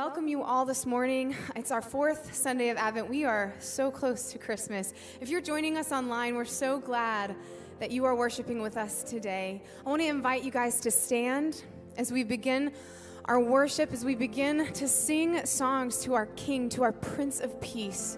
[0.00, 1.36] welcome you all this morning.
[1.56, 3.10] It's our fourth Sunday of Advent.
[3.10, 4.94] We are so close to Christmas.
[5.20, 7.36] If you're joining us online, we're so glad
[7.80, 9.60] that you are worshiping with us today.
[9.84, 11.64] I want to invite you guys to stand
[11.98, 12.72] as we begin
[13.26, 17.60] our worship, as we begin to sing songs to our King, to our Prince of
[17.60, 18.16] Peace.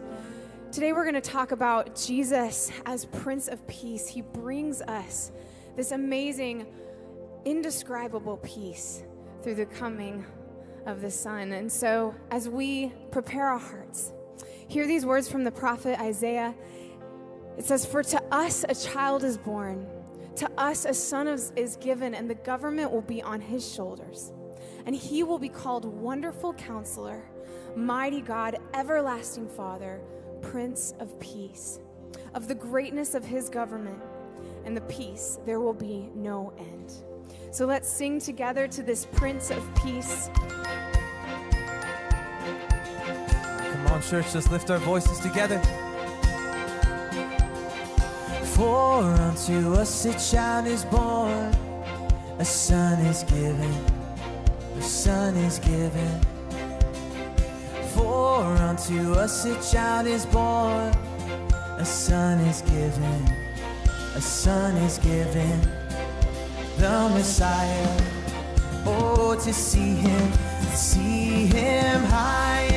[0.71, 4.07] Today, we're going to talk about Jesus as Prince of Peace.
[4.07, 5.33] He brings us
[5.75, 6.65] this amazing,
[7.45, 9.03] indescribable peace
[9.43, 10.25] through the coming
[10.87, 11.53] of the Son.
[11.53, 14.13] And so, as we prepare our hearts,
[14.69, 16.55] hear these words from the prophet Isaiah.
[17.59, 19.87] It says, For to us a child is born,
[20.37, 24.33] to us a son is given, and the government will be on his shoulders.
[24.87, 27.23] And he will be called Wonderful Counselor,
[27.77, 30.01] Mighty God, Everlasting Father,
[30.41, 31.79] Prince of Peace.
[32.35, 34.01] Of the greatness of his government
[34.65, 36.93] and the peace, there will be no end.
[37.51, 40.31] So let's sing together to this Prince of Peace.
[43.93, 45.61] On, church, let's lift our voices together.
[48.55, 51.55] For unto us a child is born,
[52.39, 53.75] a son is given,
[54.79, 56.21] a son is given.
[57.95, 60.89] For unto us a child is born,
[61.77, 63.29] a son is given,
[64.15, 65.61] a son is given,
[66.79, 68.01] the Messiah.
[68.87, 70.33] Oh, to see him,
[70.73, 72.72] see him high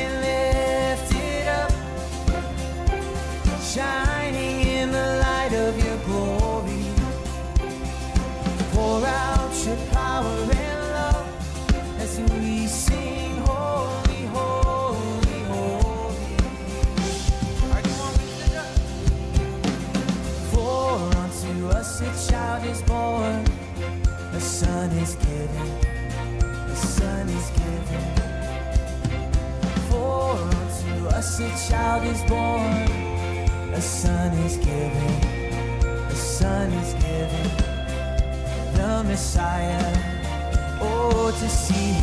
[25.48, 28.04] a son is given.
[29.88, 35.14] For unto us a child is born, a son is given,
[35.84, 37.50] a son is given,
[38.74, 39.92] the Messiah.
[40.80, 41.95] Oh, to see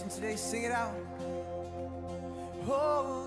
[0.00, 0.94] today, sing it out.
[2.64, 3.21] Holy,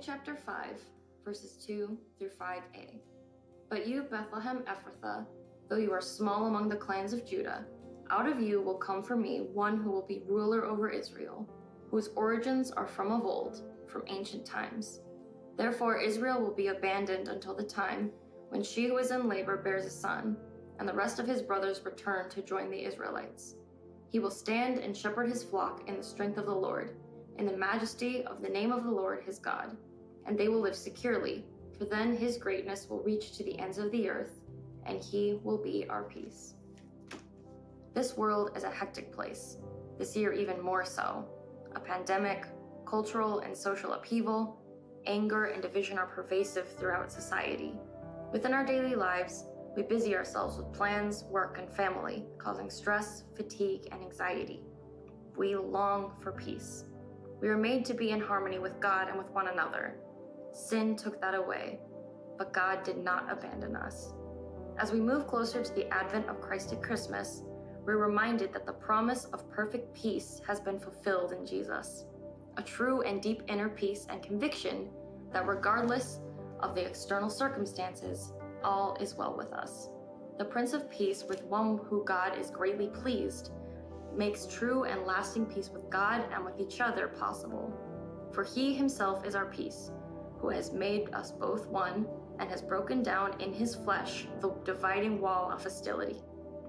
[0.00, 0.80] Chapter 5,
[1.24, 3.00] verses 2 through 5a.
[3.68, 5.26] But you, Bethlehem Ephrathah,
[5.68, 7.64] though you are small among the clans of Judah,
[8.10, 11.48] out of you will come for me one who will be ruler over Israel,
[11.90, 15.00] whose origins are from of old, from ancient times.
[15.56, 18.12] Therefore, Israel will be abandoned until the time
[18.50, 20.36] when she who is in labor bears a son,
[20.78, 23.56] and the rest of his brothers return to join the Israelites.
[24.10, 26.96] He will stand and shepherd his flock in the strength of the Lord,
[27.36, 29.76] in the majesty of the name of the Lord his God,
[30.28, 31.44] and they will live securely,
[31.78, 34.40] for then his greatness will reach to the ends of the earth,
[34.84, 36.54] and he will be our peace.
[37.94, 39.56] This world is a hectic place,
[39.98, 41.24] this year even more so.
[41.74, 42.46] A pandemic,
[42.86, 44.60] cultural and social upheaval,
[45.06, 47.74] anger and division are pervasive throughout society.
[48.30, 53.88] Within our daily lives, we busy ourselves with plans, work, and family, causing stress, fatigue,
[53.92, 54.62] and anxiety.
[55.36, 56.84] We long for peace.
[57.40, 59.94] We are made to be in harmony with God and with one another.
[60.58, 61.78] Sin took that away,
[62.36, 64.12] but God did not abandon us.
[64.76, 67.44] As we move closer to the advent of Christ at Christmas,
[67.86, 72.06] we're reminded that the promise of perfect peace has been fulfilled in Jesus.
[72.56, 74.90] A true and deep inner peace and conviction
[75.32, 76.18] that regardless
[76.58, 78.32] of the external circumstances,
[78.64, 79.88] all is well with us.
[80.38, 83.52] The Prince of Peace, with one who God is greatly pleased,
[84.14, 87.72] makes true and lasting peace with God and with each other possible.
[88.32, 89.92] For he himself is our peace,
[90.40, 92.06] who has made us both one
[92.38, 96.22] and has broken down in his flesh the dividing wall of hostility,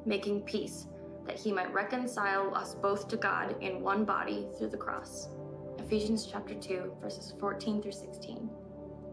[0.06, 0.88] making peace
[1.25, 5.30] that he might reconcile us both to God in one body through the cross.
[5.77, 8.50] Ephesians chapter 2, verses 14 through 16.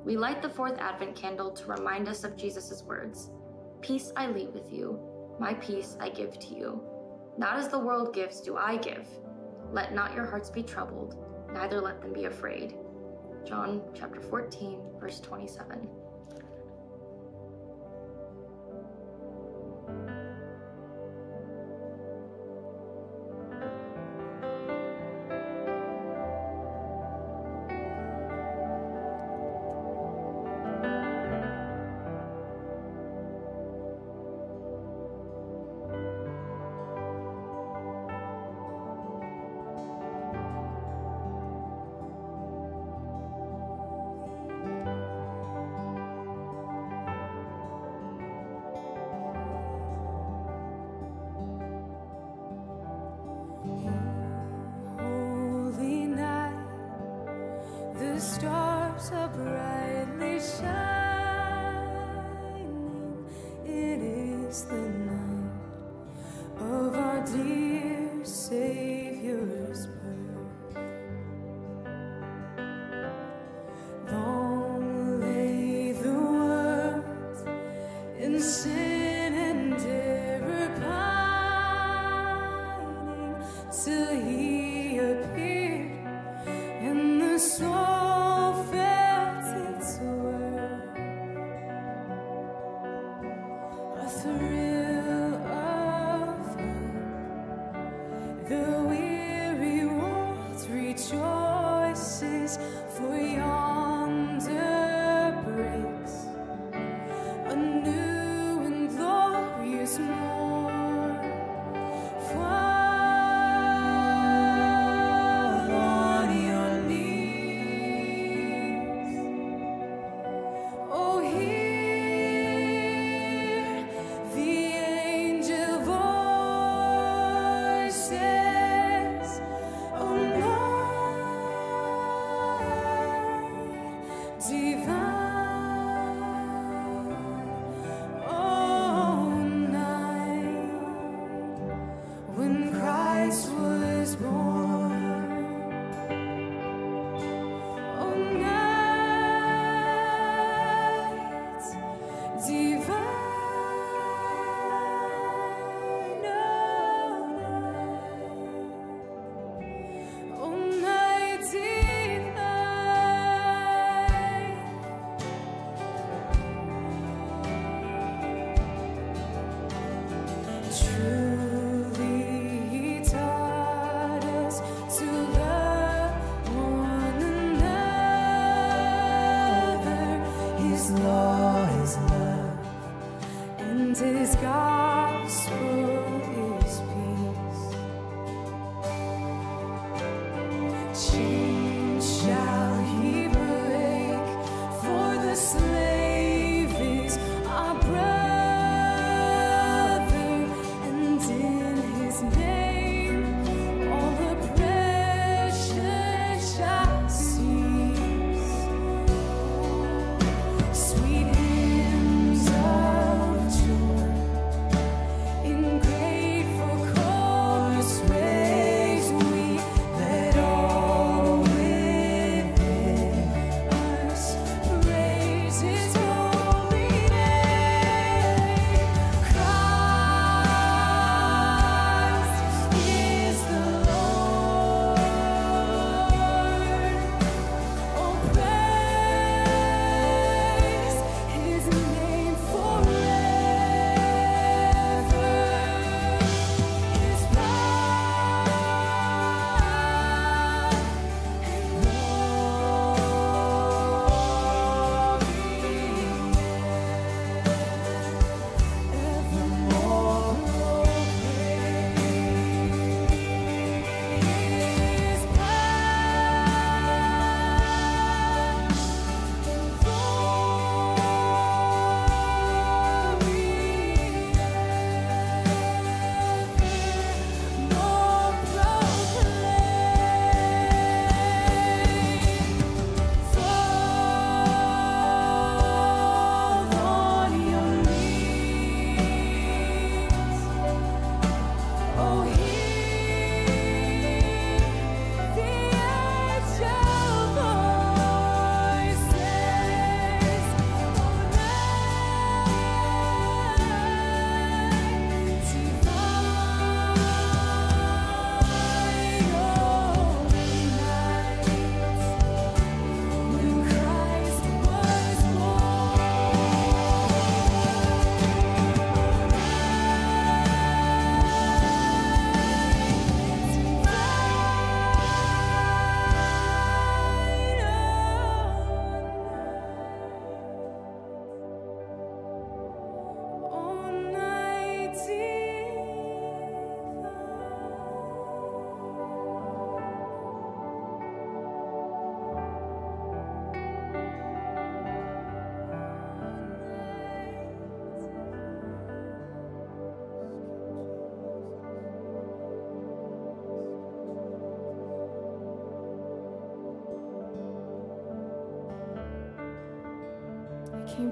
[0.04, 3.30] We light the fourth Advent candle to remind us of Jesus' words
[3.82, 4.98] Peace I leave with you,
[5.38, 6.82] my peace I give to you.
[7.36, 9.06] Not as the world gives, do I give.
[9.70, 11.16] Let not your hearts be troubled,
[11.52, 12.76] neither let them be afraid.
[13.46, 15.88] John chapter 14, verse 27.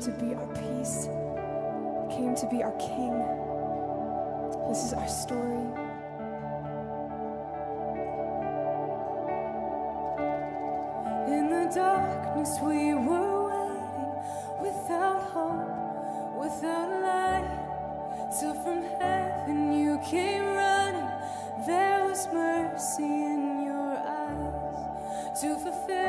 [0.05, 1.09] to be our peace,
[2.03, 3.17] He came to be our King.
[4.69, 5.65] This is our story.
[11.27, 14.13] In the darkness, we were waiting
[14.61, 21.09] without hope, without light, till from heaven you came running.
[21.67, 26.04] There was mercy in your eyes to fulfill.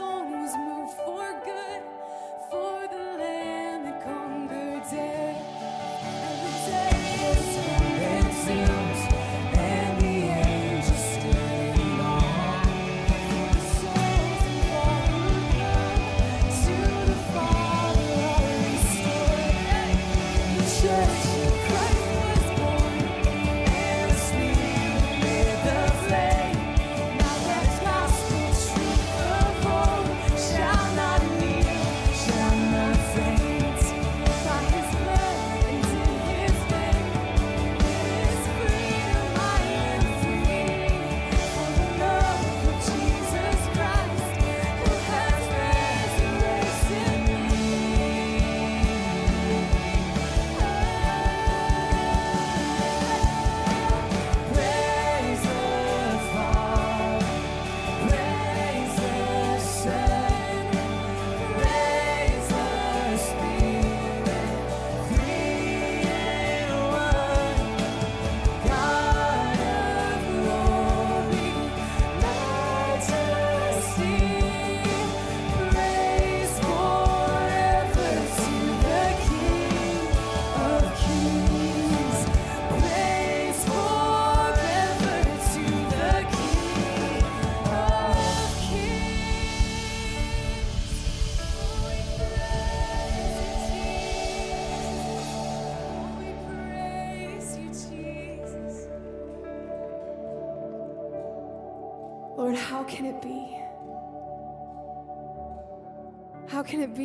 [0.00, 1.82] Was moved for good
[2.48, 5.39] for the lamb that conquered death.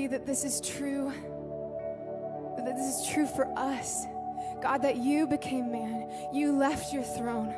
[0.05, 1.11] you that this is true,
[2.57, 4.05] that this is true for us.
[4.61, 7.53] God, that you became man, you left your throne,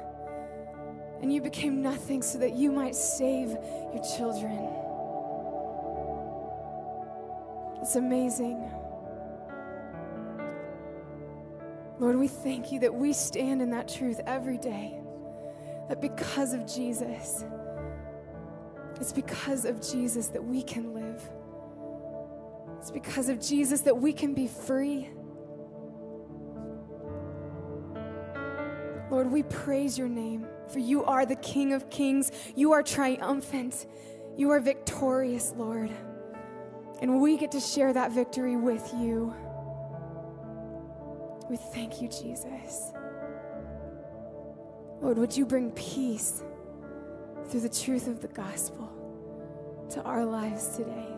[1.22, 4.58] and you became nothing so that you might save your children.
[7.82, 8.72] It's amazing.
[12.00, 15.00] Lord, we thank you that we stand in that truth every day.
[15.90, 17.44] That because of Jesus,
[19.02, 21.22] it's because of Jesus that we can live.
[22.80, 25.10] It's because of Jesus that we can be free.
[29.10, 32.32] Lord, we praise your name, for you are the King of kings.
[32.56, 33.86] You are triumphant.
[34.36, 35.92] You are victorious, Lord.
[37.02, 39.34] And we get to share that victory with you.
[41.50, 42.92] We thank you, Jesus.
[45.00, 46.44] Lord, would you bring peace
[47.48, 48.92] through the truth of the gospel
[49.92, 51.17] to our lives today?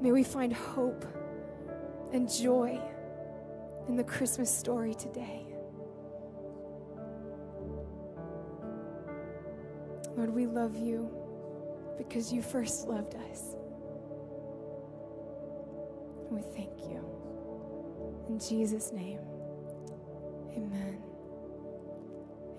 [0.00, 1.04] May we find hope
[2.12, 2.80] and joy
[3.88, 5.46] in the Christmas story today.
[10.16, 11.10] Lord, we love you
[11.98, 13.54] because you first loved us.
[16.28, 17.04] And We thank you.
[18.28, 19.20] In Jesus' name,
[20.56, 20.98] amen.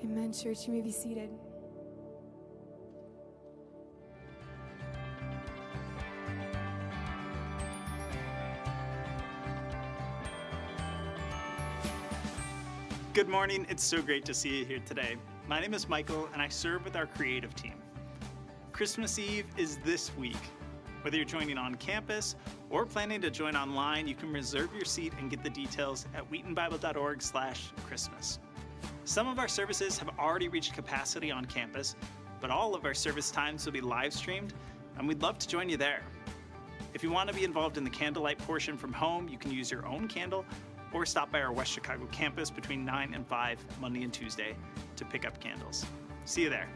[0.03, 0.67] Amen, church.
[0.67, 1.29] You may be seated.
[13.27, 13.67] Good morning.
[13.67, 15.17] It's so great to see you here today.
[15.49, 17.73] My name is Michael, and I serve with our creative team.
[18.71, 20.37] Christmas Eve is this week.
[21.01, 22.37] Whether you're joining on campus
[22.69, 26.23] or planning to join online, you can reserve your seat and get the details at
[26.31, 28.39] wheatonbible.org/christmas.
[29.03, 31.97] Some of our services have already reached capacity on campus,
[32.39, 34.53] but all of our service times will be live streamed,
[34.97, 36.01] and we'd love to join you there.
[36.93, 39.69] If you want to be involved in the candlelight portion from home, you can use
[39.69, 40.45] your own candle
[40.93, 44.55] or stop by our West Chicago campus between 9 and 5 Monday and Tuesday
[44.95, 45.85] to pick up candles.
[46.25, 46.69] See you there.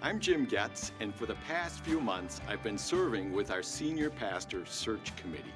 [0.00, 4.10] I'm Jim Getz, and for the past few months, I've been serving with our Senior
[4.10, 5.54] Pastor Search Committee.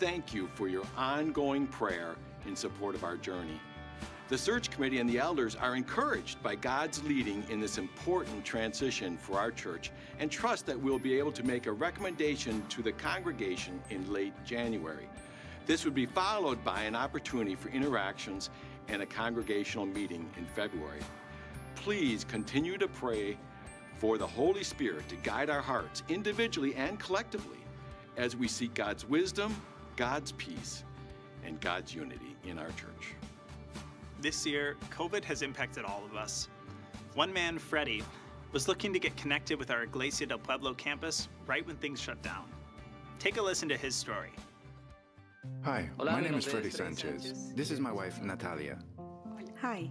[0.00, 2.16] Thank you for your ongoing prayer
[2.46, 3.60] in support of our journey.
[4.28, 9.16] The Search Committee and the elders are encouraged by God's leading in this important transition
[9.16, 12.92] for our church and trust that we'll be able to make a recommendation to the
[12.92, 15.06] congregation in late January.
[15.66, 18.50] This would be followed by an opportunity for interactions
[18.88, 21.00] and a congregational meeting in February.
[21.76, 23.36] Please continue to pray
[23.98, 27.58] for the Holy Spirit to guide our hearts individually and collectively
[28.16, 29.54] as we seek God's wisdom,
[29.96, 30.82] God's peace,
[31.44, 33.14] and God's unity in our church.
[34.20, 36.48] This year, COVID has impacted all of us.
[37.14, 38.02] One man, Freddie,
[38.52, 42.20] was looking to get connected with our Iglesia del Pueblo campus right when things shut
[42.22, 42.44] down.
[43.18, 44.32] Take a listen to his story.
[45.64, 47.22] Hi, Hola, my name is Freddy Freddy Sanchez.
[47.24, 47.52] Sanchez.
[47.56, 48.78] This is my wife, Natalia.
[49.60, 49.90] Hi.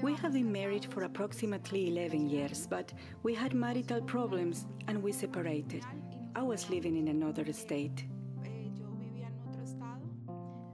[0.00, 2.90] We have been married for approximately 11 years, but
[3.22, 5.84] we had marital problems and we separated.
[6.34, 8.06] I was living in another state.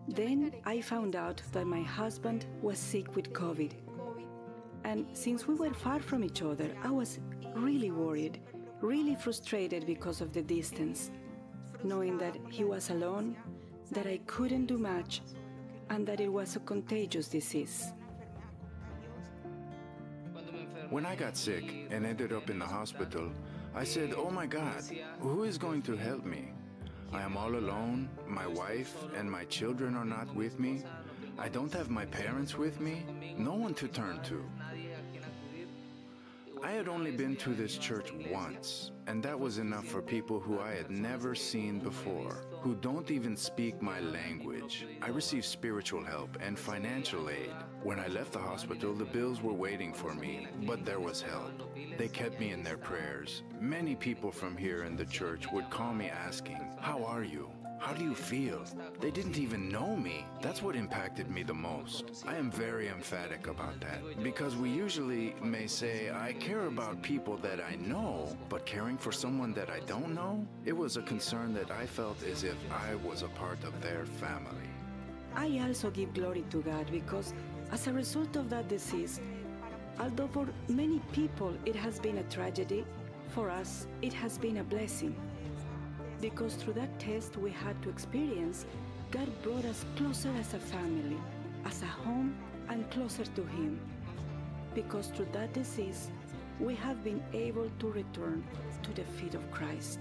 [0.06, 3.72] Then I found out that my husband was sick with COVID.
[4.84, 7.18] And since we were far from each other, I was
[7.56, 8.40] really worried,
[8.80, 11.10] really frustrated because of the distance,
[11.82, 13.36] knowing that he was alone,
[13.92, 15.22] that I couldn't do much,
[15.90, 17.92] and that it was a contagious disease.
[20.90, 23.30] When I got sick and ended up in the hospital,
[23.74, 24.82] I said, Oh my God,
[25.20, 26.48] who is going to help me?
[27.12, 28.08] I am all alone.
[28.26, 30.82] My wife and my children are not with me.
[31.38, 33.04] I don't have my parents with me.
[33.36, 34.44] No one to turn to.
[36.62, 40.58] I had only been to this church once, and that was enough for people who
[40.58, 44.86] I had never seen before, who don't even speak my language.
[45.00, 47.54] I received spiritual help and financial aid.
[47.82, 51.62] When I left the hospital, the bills were waiting for me, but there was help.
[51.96, 53.42] They kept me in their prayers.
[53.60, 57.48] Many people from here in the church would call me asking, How are you?
[57.78, 58.64] How do you feel?
[59.00, 60.26] They didn't even know me.
[60.42, 62.24] That's what impacted me the most.
[62.26, 67.36] I am very emphatic about that because we usually may say, I care about people
[67.38, 70.44] that I know, but caring for someone that I don't know?
[70.64, 74.04] It was a concern that I felt as if I was a part of their
[74.04, 74.68] family.
[75.36, 77.32] I also give glory to God because,
[77.70, 79.20] as a result of that disease,
[80.00, 82.84] although for many people it has been a tragedy,
[83.28, 85.14] for us it has been a blessing.
[86.20, 88.66] Because through that test we had to experience,
[89.10, 91.16] God brought us closer as a family,
[91.64, 92.36] as a home,
[92.68, 93.80] and closer to Him.
[94.74, 96.10] Because through that disease,
[96.60, 98.44] we have been able to return
[98.82, 100.00] to the feet of Christ.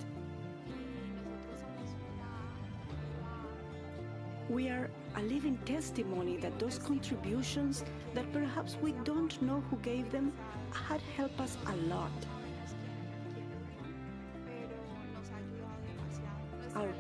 [4.50, 10.12] We are a living testimony that those contributions that perhaps we don't know who gave
[10.12, 10.32] them
[10.72, 12.12] had helped us a lot.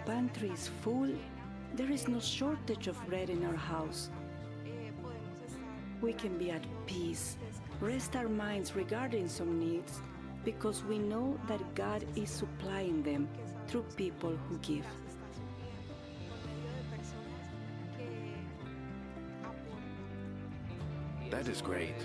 [0.08, 1.14] Pantry is full.
[1.76, 4.10] There is no shortage of bread in our house.
[6.02, 7.36] We can be at peace,
[7.82, 10.02] rest our minds regarding some needs,
[10.46, 13.28] because we know that God is supplying them
[13.68, 14.86] through people who give.
[21.30, 21.96] That is great.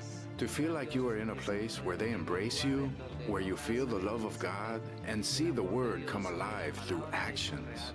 [0.42, 2.90] To feel like you are in a place where they embrace you,
[3.28, 7.92] where you feel the love of God, and see the Word come alive through actions.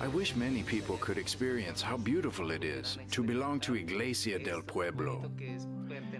[0.00, 4.62] I wish many people could experience how beautiful it is to belong to Iglesia del
[4.62, 5.30] Pueblo.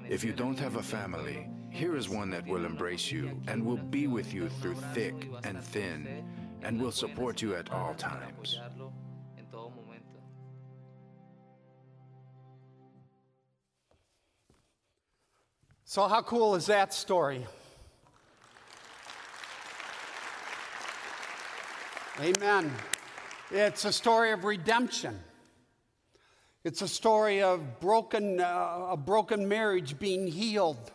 [0.06, 3.78] If you don't have a family, here is one that will embrace you and will
[3.78, 6.26] be with you through thick and thin
[6.62, 8.60] and will support you at all times.
[15.86, 17.46] So, how cool is that story?
[22.18, 22.72] Amen.
[23.50, 25.20] It's a story of redemption.
[26.64, 30.90] It's a story of broken, uh, a broken marriage being healed.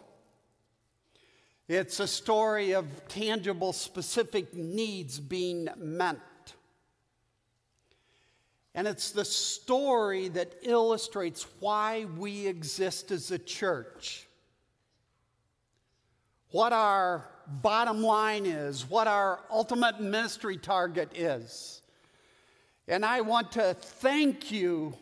[1.67, 6.17] It's a story of tangible, specific needs being met.
[8.73, 14.25] And it's the story that illustrates why we exist as a church.
[16.51, 21.81] What our bottom line is, what our ultimate ministry target is.
[22.87, 24.95] And I want to thank you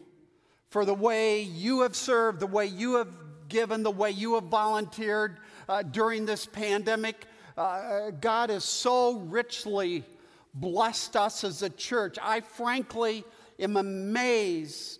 [0.69, 3.07] for the way you have served, the way you have
[3.47, 5.37] given, the way you have volunteered
[5.69, 7.25] uh, during this pandemic.
[7.57, 10.03] Uh, God has so richly
[10.53, 12.17] blessed us as a church.
[12.21, 13.23] I frankly
[13.57, 14.99] am amazed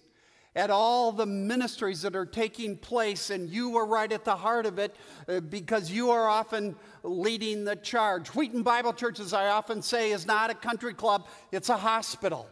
[0.58, 4.65] at all the ministries that are taking place, and you are right at the heart
[4.65, 4.96] of it
[5.28, 8.30] uh, because you are often leading the charge.
[8.30, 12.50] Wheaton Bible Church, as I often say, is not a country club, it's a hospital.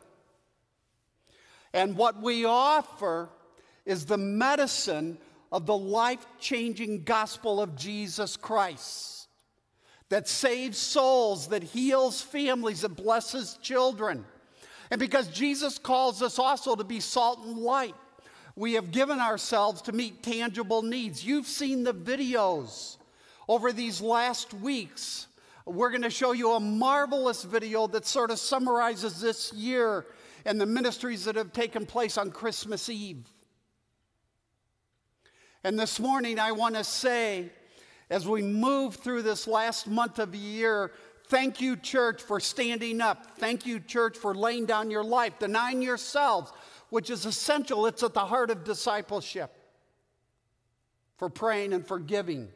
[1.74, 3.28] And what we offer
[3.88, 5.18] is the medicine
[5.52, 9.28] of the life changing gospel of Jesus Christ
[10.10, 14.26] that saves souls, that heals families, that blesses children.
[14.92, 17.96] And because Jesus calls us also to be salt and light,
[18.56, 21.26] we have given ourselves to meet tangible needs.
[21.26, 22.98] You've seen the videos
[23.48, 25.28] over these last weeks.
[25.66, 30.06] We're going to show you a marvelous video that sort of summarizes this year
[30.46, 33.28] and the ministries that have taken place on Christmas Eve.
[35.64, 37.50] And this morning, I want to say,
[38.12, 40.92] as we move through this last month of the year,
[41.28, 43.38] thank you, church, for standing up.
[43.38, 46.52] Thank you, church, for laying down your life, denying yourselves,
[46.90, 47.86] which is essential.
[47.86, 49.56] It's at the heart of discipleship,
[51.18, 52.50] for praying and forgiving.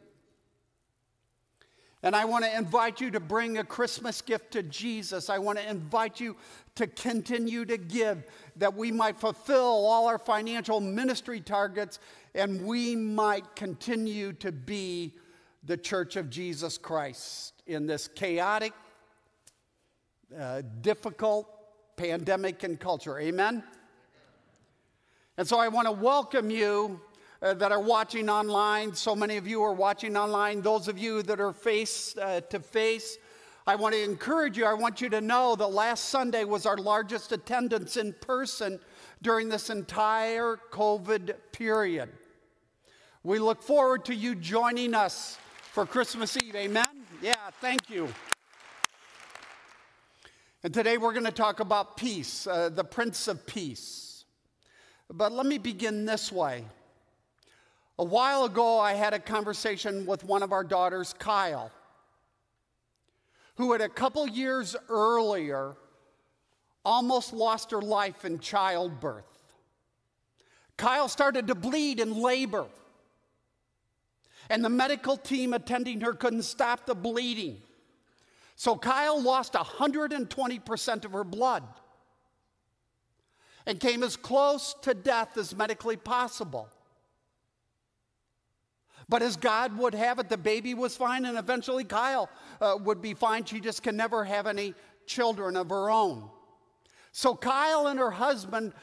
[2.01, 5.29] And I want to invite you to bring a Christmas gift to Jesus.
[5.29, 6.37] I want to invite you
[6.75, 8.23] to continue to give
[8.55, 11.99] that we might fulfill all our financial ministry targets
[12.33, 15.13] and we might continue to be
[15.65, 18.73] the church of Jesus Christ in this chaotic,
[20.37, 21.47] uh, difficult
[21.95, 23.19] pandemic and culture.
[23.19, 23.63] Amen?
[25.37, 26.99] And so I want to welcome you
[27.41, 28.95] uh, that are watching online.
[28.95, 30.61] So many of you are watching online.
[30.61, 33.17] Those of you that are face uh, to face,
[33.67, 34.65] I want to encourage you.
[34.65, 38.79] I want you to know that last Sunday was our largest attendance in person
[39.21, 42.09] during this entire COVID period.
[43.23, 45.37] We look forward to you joining us
[45.71, 46.55] for Christmas Eve.
[46.55, 46.98] Amen?
[47.21, 48.07] Yeah, thank you.
[50.63, 54.23] And today we're going to talk about peace, uh, the Prince of Peace.
[55.11, 56.63] But let me begin this way.
[57.97, 61.71] A while ago, I had a conversation with one of our daughters, Kyle,
[63.55, 65.75] who had a couple years earlier
[66.85, 69.25] almost lost her life in childbirth.
[70.77, 72.67] Kyle started to bleed in labor,
[74.49, 77.61] and the medical team attending her couldn't stop the bleeding.
[78.55, 81.63] So Kyle lost 120% of her blood
[83.65, 86.69] and came as close to death as medically possible.
[89.07, 92.29] But as God would have it, the baby was fine, and eventually Kyle
[92.61, 93.43] uh, would be fine.
[93.43, 94.75] She just can never have any
[95.07, 96.29] children of her own.
[97.11, 98.73] So Kyle and her husband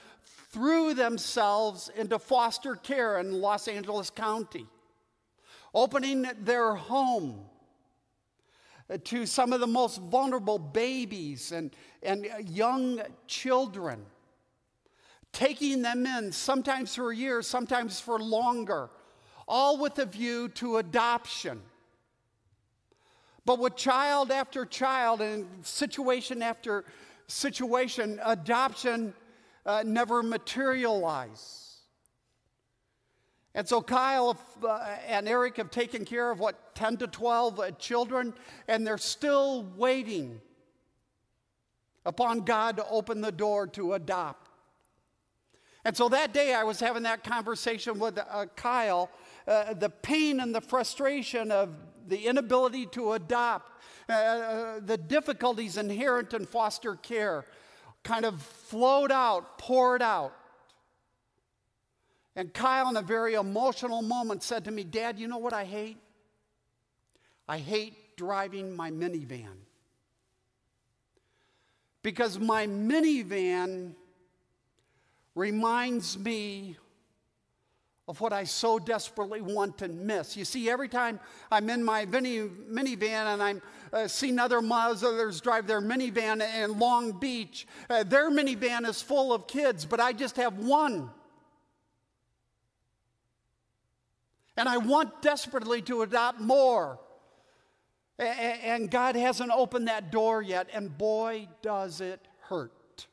[0.50, 4.66] threw themselves into foster care in Los Angeles County,
[5.74, 7.40] opening their home
[9.04, 14.04] to some of the most vulnerable babies and, and young children,
[15.32, 18.90] taking them in, sometimes for years, sometimes for longer
[19.48, 21.62] all with a view to adoption.
[23.44, 26.84] But with child after child and situation after
[27.28, 29.14] situation, adoption
[29.64, 31.65] uh, never materialized.
[33.56, 37.70] And so Kyle uh, and Eric have taken care of what, 10 to 12 uh,
[37.72, 38.34] children,
[38.68, 40.42] and they're still waiting
[42.04, 44.50] upon God to open the door to adopt.
[45.86, 49.08] And so that day I was having that conversation with uh, Kyle,
[49.48, 51.70] uh, the pain and the frustration of
[52.06, 53.72] the inability to adopt,
[54.10, 57.46] uh, uh, the difficulties inherent in foster care
[58.04, 60.34] kind of flowed out, poured out.
[62.36, 65.64] And Kyle, in a very emotional moment, said to me, Dad, you know what I
[65.64, 65.96] hate?
[67.48, 69.56] I hate driving my minivan.
[72.02, 73.94] Because my minivan
[75.34, 76.76] reminds me
[78.06, 80.36] of what I so desperately want and miss.
[80.36, 81.18] You see, every time
[81.50, 84.60] I'm in my minivan and I'm uh, seeing other
[85.02, 90.00] others drive their minivan in Long Beach, uh, their minivan is full of kids, but
[90.00, 91.10] I just have one.
[94.56, 96.98] And I want desperately to adopt more.
[98.18, 103.06] And God hasn't opened that door yet, and boy, does it hurt.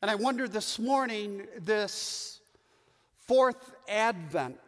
[0.00, 2.38] And I wonder this morning, this
[3.16, 4.58] fourth Advent,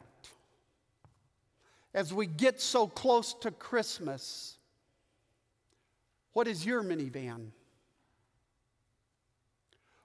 [1.95, 4.57] as we get so close to Christmas,
[6.33, 7.51] what is your minivan?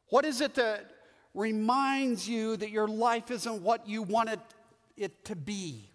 [0.10, 0.92] What is it that
[1.34, 4.40] reminds you that your life isn't what you wanted
[4.96, 5.90] it to be?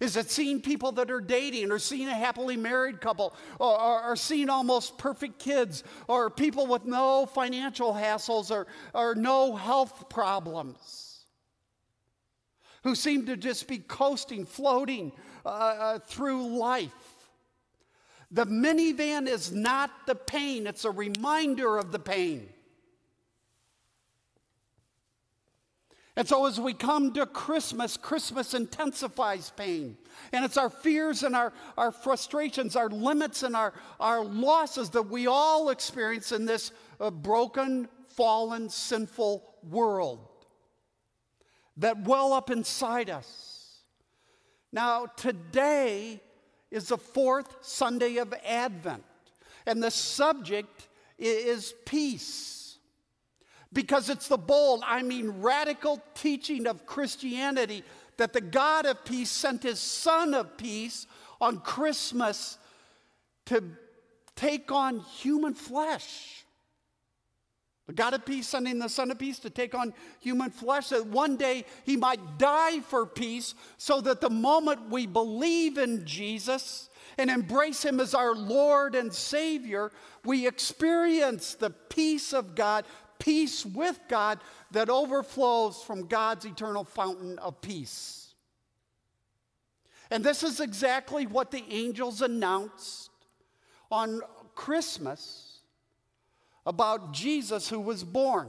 [0.00, 4.02] Is it seeing people that are dating or seeing a happily married couple or, or,
[4.04, 10.08] or, seeing almost perfect kids or people with no financial hassles or, or no health
[10.08, 11.24] problems
[12.84, 15.10] who seem to just be coasting, floating
[15.44, 16.92] uh, uh, through life?
[18.30, 22.48] The minivan is not the pain, it's a reminder of the pain.
[26.18, 29.96] And so, as we come to Christmas, Christmas intensifies pain.
[30.32, 35.04] And it's our fears and our, our frustrations, our limits and our, our losses that
[35.04, 40.18] we all experience in this uh, broken, fallen, sinful world
[41.76, 43.84] that well up inside us.
[44.72, 46.20] Now, today
[46.72, 49.04] is the fourth Sunday of Advent,
[49.66, 52.57] and the subject is peace
[53.72, 57.84] because it's the bold, I mean radical teaching of Christianity
[58.16, 61.06] that the God of peace sent his Son of peace
[61.40, 62.58] on Christmas
[63.46, 63.62] to
[64.34, 66.44] take on human flesh.
[67.86, 71.06] The God of peace sending the Son of peace to take on human flesh, that
[71.06, 76.90] one day he might die for peace, so that the moment we believe in Jesus
[77.16, 79.90] and embrace him as our Lord and Savior,
[80.24, 82.84] we experience the peace of God,
[83.18, 88.34] peace with God that overflows from God's eternal fountain of peace.
[90.10, 93.10] And this is exactly what the angels announced
[93.90, 94.20] on
[94.54, 95.60] Christmas
[96.64, 98.48] about Jesus who was born.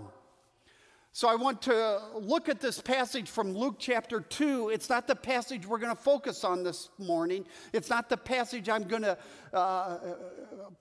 [1.11, 4.69] So I want to look at this passage from Luke chapter 2.
[4.69, 7.45] It's not the passage we're going to focus on this morning.
[7.73, 9.17] It's not the passage I'm going to
[9.51, 9.97] uh,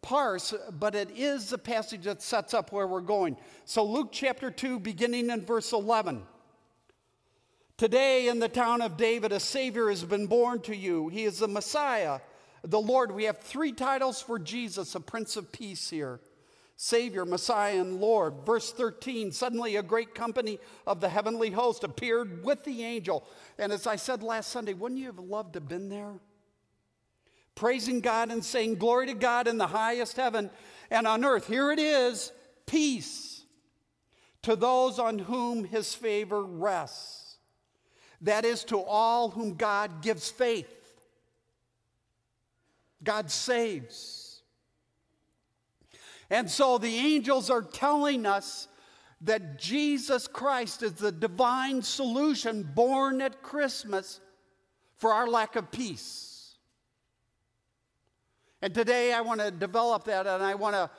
[0.03, 3.39] parse, but it is the passage that sets up where we're going.
[3.65, 6.23] So Luke chapter 2, beginning in verse 11.
[7.79, 11.09] Today in the town of David, a Savior has been born to you.
[11.09, 12.21] He is the Messiah,
[12.63, 13.13] the Lord.
[13.13, 16.21] We have three titles for Jesus, a Prince of Peace here.
[16.81, 18.47] Savior, Messiah, and Lord.
[18.47, 23.25] Verse 13 Suddenly a great company of the heavenly host appeared with the angel.
[23.59, 26.15] And as I said last Sunday, wouldn't you have loved to have been there?
[27.57, 30.51] Praising God and saying, Glory to God in the highest heaven
[30.89, 31.49] and on earth.
[31.49, 32.31] Here it is
[32.65, 33.43] peace
[34.43, 37.39] to those on whom his favor rests.
[38.21, 40.73] That is, to all whom God gives faith.
[43.03, 44.18] God saves.
[46.31, 48.69] And so the angels are telling us
[49.23, 54.21] that Jesus Christ is the divine solution born at Christmas
[54.97, 56.57] for our lack of peace.
[58.61, 60.91] And today I want to develop that and I want to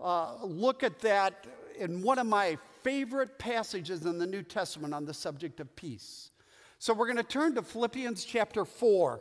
[0.00, 1.46] uh, look at that
[1.78, 6.30] in one of my favorite passages in the New Testament on the subject of peace.
[6.78, 9.20] So we're going to turn to Philippians chapter 4.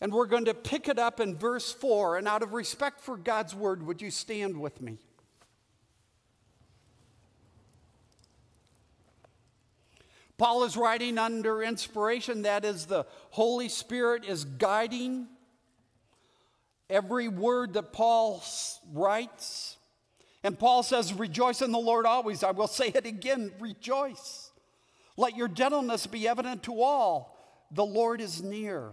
[0.00, 2.18] And we're going to pick it up in verse 4.
[2.18, 4.98] And out of respect for God's word, would you stand with me?
[10.36, 15.26] Paul is writing under inspiration, that is, the Holy Spirit is guiding
[16.88, 18.42] every word that Paul
[18.92, 19.76] writes.
[20.44, 22.44] And Paul says, Rejoice in the Lord always.
[22.44, 24.52] I will say it again rejoice.
[25.16, 27.36] Let your gentleness be evident to all.
[27.72, 28.92] The Lord is near.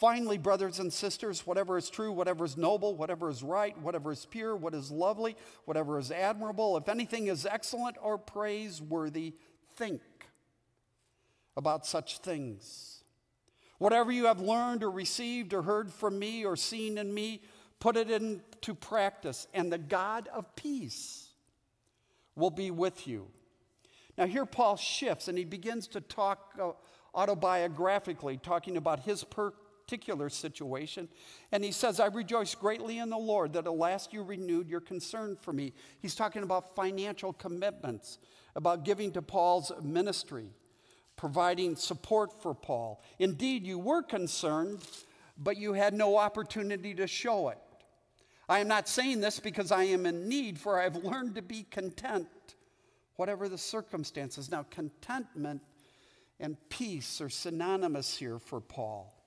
[0.00, 4.24] Finally, brothers and sisters, whatever is true, whatever is noble, whatever is right, whatever is
[4.30, 5.36] pure, what is lovely,
[5.66, 9.34] whatever is admirable, if anything is excellent or praiseworthy,
[9.76, 10.00] think
[11.54, 13.04] about such things.
[13.76, 17.42] Whatever you have learned or received or heard from me or seen in me,
[17.78, 21.28] put it into practice, and the God of peace
[22.34, 23.26] will be with you.
[24.16, 26.70] Now, here Paul shifts and he begins to talk uh,
[27.14, 29.52] autobiographically, talking about his per-
[29.90, 31.08] particular situation.
[31.50, 34.80] And he says, I rejoice greatly in the Lord that at last you renewed your
[34.80, 35.72] concern for me.
[36.00, 38.18] He's talking about financial commitments,
[38.54, 40.46] about giving to Paul's ministry,
[41.16, 43.02] providing support for Paul.
[43.18, 44.78] Indeed, you were concerned,
[45.36, 47.58] but you had no opportunity to show it.
[48.48, 51.42] I am not saying this because I am in need, for I have learned to
[51.42, 52.28] be content,
[53.16, 54.52] whatever the circumstances.
[54.52, 55.62] Now, contentment
[56.38, 59.19] and peace are synonymous here for Paul.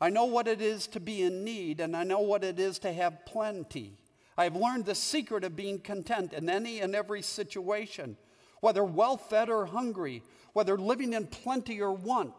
[0.00, 2.78] I know what it is to be in need, and I know what it is
[2.80, 3.96] to have plenty.
[4.36, 8.16] I have learned the secret of being content in any and every situation,
[8.60, 10.22] whether well fed or hungry,
[10.52, 12.34] whether living in plenty or want.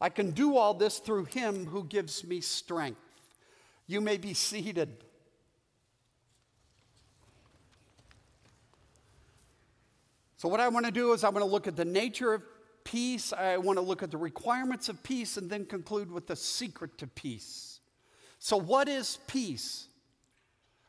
[0.00, 2.98] I can do all this through Him who gives me strength.
[3.86, 5.04] You may be seated.
[10.38, 12.42] So, what I want to do is, I want to look at the nature of
[12.84, 16.36] peace, I want to look at the requirements of peace and then conclude with the
[16.36, 17.80] secret to peace.
[18.38, 19.86] So, what is peace?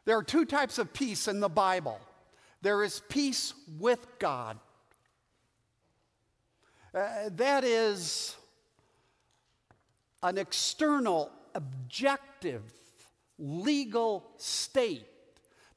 [0.05, 1.99] There are two types of peace in the Bible
[2.61, 4.57] there is peace with God.
[6.95, 8.35] Uh, that is
[10.21, 12.61] an external, objective,
[13.37, 15.05] legal state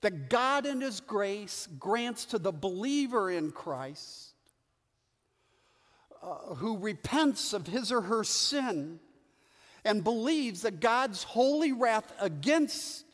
[0.03, 4.36] that God in His grace grants to the believer in Christ
[6.23, 9.01] uh, who repents of his or her sin
[9.85, 13.05] and believes that God's holy wrath against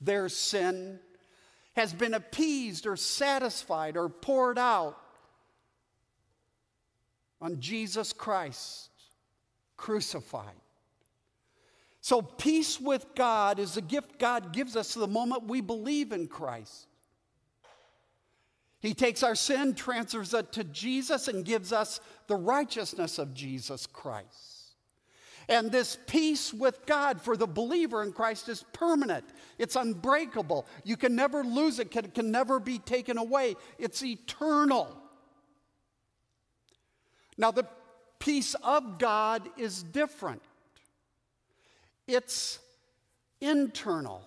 [0.00, 0.98] their sin
[1.76, 4.96] has been appeased or satisfied or poured out
[7.40, 8.90] on Jesus Christ
[9.76, 10.56] crucified.
[12.02, 16.28] So, peace with God is a gift God gives us the moment we believe in
[16.28, 16.86] Christ.
[18.80, 23.86] He takes our sin, transfers it to Jesus, and gives us the righteousness of Jesus
[23.86, 24.50] Christ.
[25.48, 29.24] And this peace with God for the believer in Christ is permanent.
[29.58, 30.66] It's unbreakable.
[30.84, 33.56] You can never lose it, it can never be taken away.
[33.78, 34.96] It's eternal.
[37.36, 37.66] Now, the
[38.18, 40.42] peace of God is different.
[42.06, 42.58] It's
[43.40, 44.22] internal,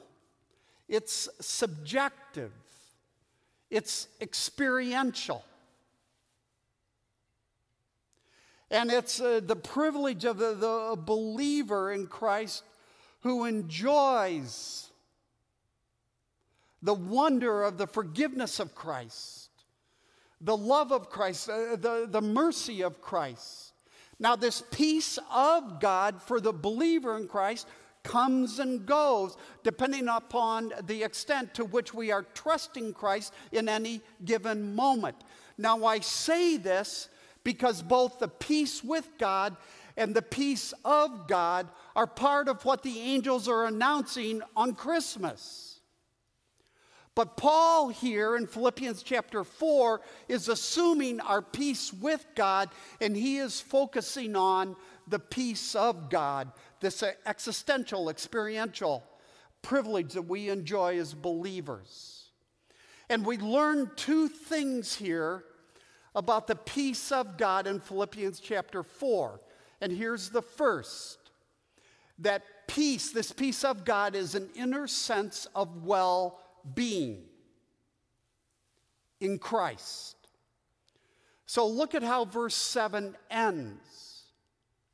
[0.88, 2.52] it's subjective,
[3.74, 5.44] it's experiential.
[8.70, 12.64] And it's uh, the privilege of the, the believer in Christ
[13.22, 14.92] who enjoys
[16.84, 19.50] the wonder of the forgiveness of Christ,
[20.40, 23.74] the love of Christ, uh, the, the mercy of Christ.
[24.20, 27.68] Now, this peace of God for the believer in Christ
[28.04, 34.02] comes and goes depending upon the extent to which we are trusting Christ in any
[34.26, 35.18] given moment.
[35.58, 37.10] Now, I say this
[37.44, 39.56] because both the peace with God
[39.96, 45.80] and the peace of God are part of what the angels are announcing on Christmas.
[47.16, 52.70] But Paul here in Philippians chapter 4 is assuming our peace with God,
[53.02, 54.76] and he is focusing on
[55.08, 56.52] the peace of God,
[56.84, 59.04] this existential, experiential
[59.64, 62.30] privilege that we enjoy as believers.
[63.10, 65.44] And we learn two things here
[66.14, 69.40] about the peace of God in Philippians chapter 4.
[69.82, 71.18] And here's the first
[72.20, 76.40] that peace, this peace of God, is an inner sense of well
[76.76, 77.24] being
[79.20, 80.16] in Christ.
[81.46, 84.03] So look at how verse 7 ends.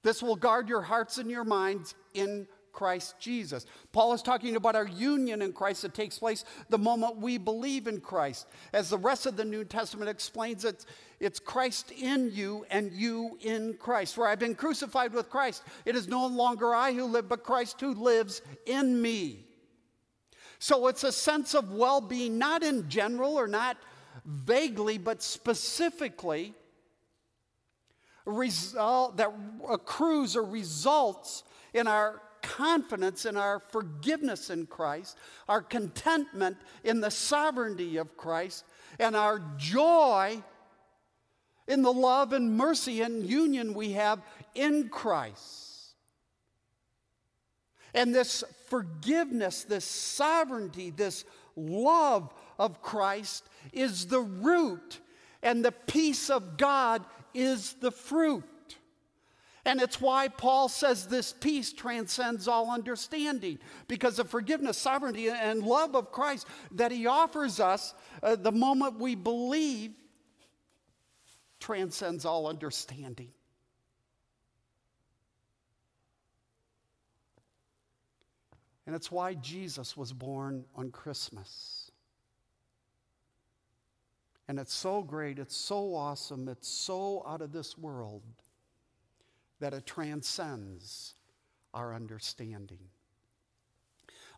[0.04, 3.66] This will guard your hearts and your minds in Christ Jesus.
[3.92, 7.88] Paul is talking about our union in Christ that takes place the moment we believe
[7.88, 8.48] in Christ.
[8.72, 10.86] As the rest of the New Testament explains it,
[11.20, 14.16] it's Christ in you and you in Christ.
[14.16, 15.64] For I've been crucified with Christ.
[15.86, 19.46] It is no longer I who live, but Christ who lives in me.
[20.60, 23.78] So it's a sense of well being, not in general or not
[24.26, 26.54] vaguely but specifically
[28.30, 29.32] result, that
[29.70, 35.18] accrues or results in our confidence in our forgiveness in Christ,
[35.48, 38.66] our contentment in the sovereignty of Christ,
[38.98, 40.42] and our joy
[41.68, 44.22] in the love and mercy and union we have
[44.56, 45.96] in Christ.
[47.94, 51.26] And this forgiveness, this sovereignty, this
[51.56, 55.00] love of Christ is the root,
[55.42, 57.04] and the peace of God
[57.34, 58.44] is the fruit.
[59.66, 65.62] And it's why Paul says this peace transcends all understanding because of forgiveness, sovereignty, and
[65.62, 69.92] love of Christ that he offers us uh, the moment we believe
[71.60, 73.30] transcends all understanding.
[78.88, 81.79] And it's why Jesus was born on Christmas.
[84.50, 88.24] And it's so great, it's so awesome, it's so out of this world
[89.60, 91.14] that it transcends
[91.72, 92.80] our understanding.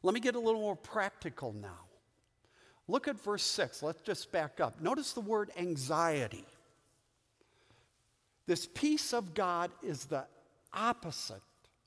[0.03, 1.85] Let me get a little more practical now.
[2.89, 3.83] Look at verse 6.
[3.83, 4.81] Let's just back up.
[4.81, 6.43] Notice the word anxiety.
[8.47, 10.25] This peace of God is the
[10.73, 11.41] opposite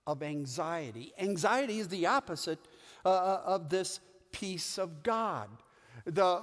[0.07, 1.13] of anxiety.
[1.19, 2.61] Anxiety is the opposite
[3.05, 4.01] uh, uh, of this
[4.33, 5.51] peace of God.
[6.07, 6.43] The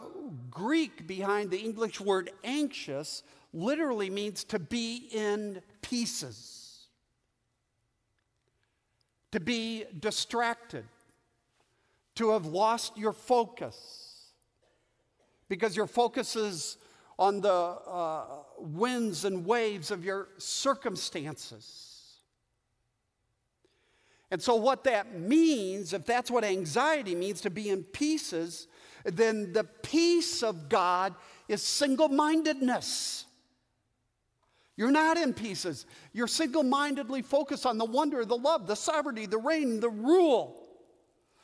[0.50, 6.88] Greek behind the English word anxious literally means to be in pieces,
[9.32, 10.86] to be distracted,
[12.16, 14.32] to have lost your focus,
[15.48, 16.78] because your focus is
[17.20, 18.26] on the uh,
[18.58, 21.91] winds and waves of your circumstances.
[24.32, 28.68] And so, what that means, if that's what anxiety means, to be in pieces,
[29.04, 31.14] then the peace of God
[31.50, 33.26] is single mindedness.
[34.78, 35.86] You're not in pieces.
[36.14, 40.58] You're single mindedly focused on the wonder, the love, the sovereignty, the reign, the rule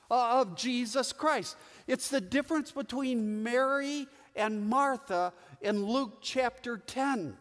[0.09, 1.57] of Jesus Christ.
[1.87, 7.35] It's the difference between Mary and Martha in Luke chapter 10.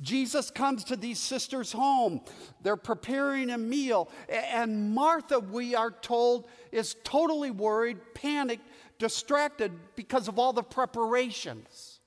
[0.00, 2.20] Jesus comes to these sisters' home.
[2.62, 4.10] They're preparing a meal.
[4.28, 8.66] And Martha, we are told, is totally worried, panicked,
[8.98, 12.00] distracted because of all the preparations.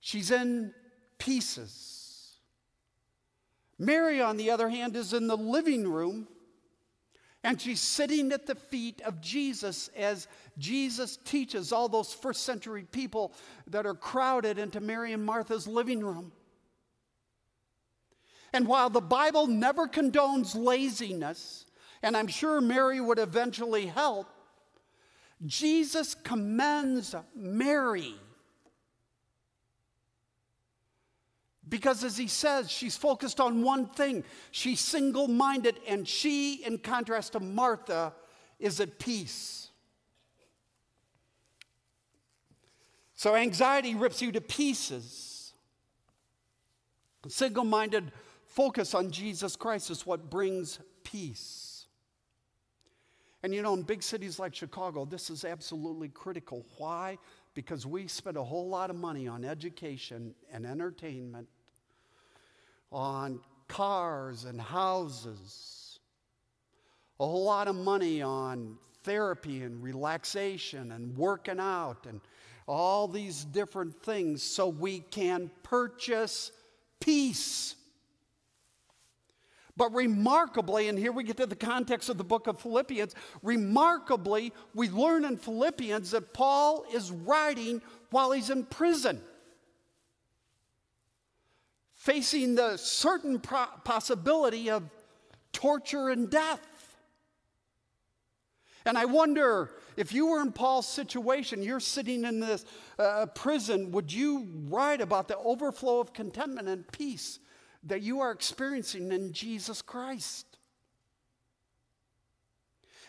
[0.00, 0.72] She's in
[1.18, 2.36] pieces.
[3.78, 6.28] Mary, on the other hand, is in the living room
[7.46, 10.26] and she's sitting at the feet of Jesus as
[10.58, 13.32] Jesus teaches all those first century people
[13.68, 16.32] that are crowded into Mary and Martha's living room.
[18.52, 21.66] And while the Bible never condones laziness,
[22.02, 24.26] and I'm sure Mary would eventually help,
[25.44, 28.16] Jesus commends Mary
[31.68, 34.22] Because as he says, she's focused on one thing.
[34.52, 38.12] She's single minded, and she, in contrast to Martha,
[38.60, 39.70] is at peace.
[43.14, 45.52] So anxiety rips you to pieces.
[47.28, 48.12] Single minded
[48.44, 51.86] focus on Jesus Christ is what brings peace.
[53.42, 56.64] And you know, in big cities like Chicago, this is absolutely critical.
[56.78, 57.18] Why?
[57.54, 61.48] Because we spend a whole lot of money on education and entertainment
[62.92, 65.98] on cars and houses,
[67.18, 72.20] a whole lot of money on therapy and relaxation and working out and
[72.66, 76.50] all these different things so we can purchase
[77.00, 77.76] peace.
[79.76, 84.52] But remarkably, and here we get to the context of the book of Philippians, remarkably,
[84.74, 89.20] we learn in Philippians that Paul is writing while he's in prison
[92.06, 94.84] facing the certain possibility of
[95.52, 96.64] torture and death.
[98.84, 102.64] And I wonder if you were in Paul's situation, you're sitting in this
[102.96, 107.40] uh, prison, would you write about the overflow of contentment and peace
[107.82, 110.46] that you are experiencing in Jesus Christ?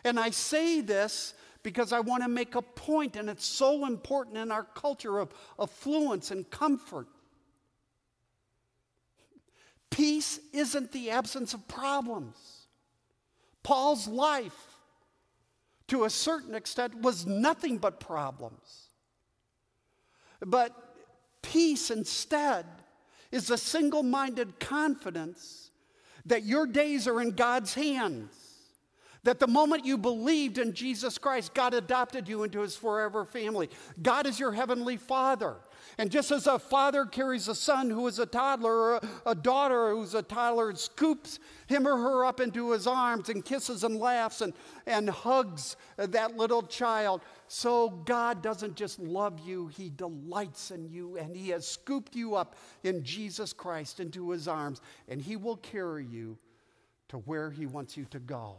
[0.04, 4.38] And I say this because I want to make a point, and it's so important
[4.38, 7.08] in our culture of affluence and comfort.
[9.90, 12.68] Peace isn't the absence of problems.
[13.64, 14.76] Paul's life,
[15.88, 18.90] to a certain extent, was nothing but problems.
[20.40, 20.74] But
[21.42, 22.66] peace instead
[23.32, 25.72] is a single minded confidence
[26.26, 28.48] that your days are in God's hands
[29.28, 33.70] That the moment you believed in Jesus Christ, God adopted you into his forever family.
[34.02, 35.58] God is your heavenly father.
[35.98, 39.92] And just as a father carries a son who is a toddler, or a, daughter
[39.92, 43.98] who's a toddler, and scoops him or her up into his arms and kisses and
[43.98, 44.54] laughs and,
[44.86, 51.18] and hugs that little child, so God doesn't just love you, He delights in you,
[51.18, 55.58] and He has scooped you up in Jesus Christ into His arms, and He will
[55.58, 56.38] carry you
[57.10, 58.58] to where He wants you to go.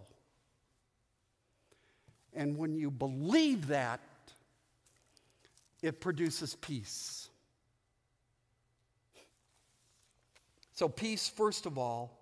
[2.34, 4.00] And when you believe that,
[5.82, 7.28] it produces peace.
[10.72, 12.18] So, peace, first of all,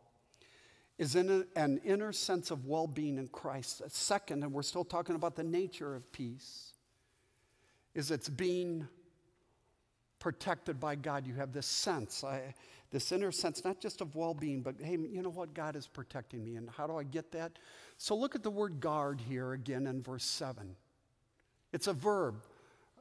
[0.99, 3.83] is in an inner sense of well being in Christ.
[3.89, 6.73] Second, and we're still talking about the nature of peace,
[7.95, 8.89] is it's being
[10.19, 11.27] protected by God.
[11.27, 12.55] You have this sense, I,
[12.91, 15.53] this inner sense, not just of well being, but hey, you know what?
[15.53, 16.57] God is protecting me.
[16.57, 17.59] And how do I get that?
[17.99, 20.77] So look at the word guard here again in verse 7.
[21.73, 22.43] It's a verb.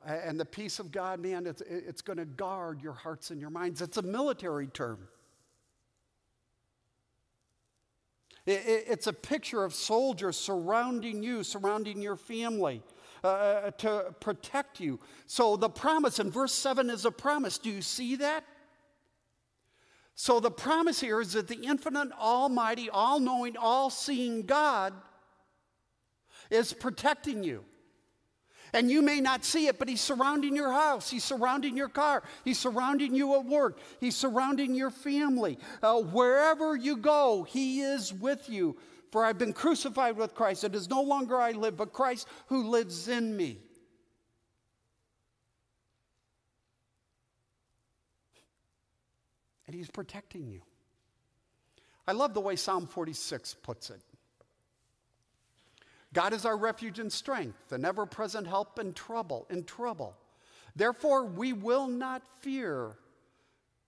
[0.05, 3.49] And the peace of God, man, it's, it's going to guard your hearts and your
[3.49, 3.81] minds.
[3.81, 5.07] It's a military term.
[8.45, 12.83] It's a picture of soldiers surrounding you, surrounding your family.
[13.25, 14.99] Uh, uh, to protect you.
[15.25, 17.57] So the promise in verse 7 is a promise.
[17.57, 18.43] Do you see that?
[20.13, 24.93] So the promise here is that the infinite, almighty, all knowing, all seeing God
[26.51, 27.65] is protecting you.
[28.75, 31.09] And you may not see it, but He's surrounding your house.
[31.09, 32.23] He's surrounding your car.
[32.43, 33.79] He's surrounding you at work.
[34.01, 35.57] He's surrounding your family.
[35.81, 38.75] Uh, wherever you go, He is with you.
[39.13, 40.65] For I've been crucified with Christ.
[40.65, 43.59] It is no longer I live, but Christ who lives in me.
[49.67, 50.61] And He's protecting you.
[52.05, 54.01] I love the way Psalm 46 puts it.
[56.15, 60.15] God is our refuge and strength, an ever present help in trouble, in trouble.
[60.73, 62.95] Therefore, we will not fear.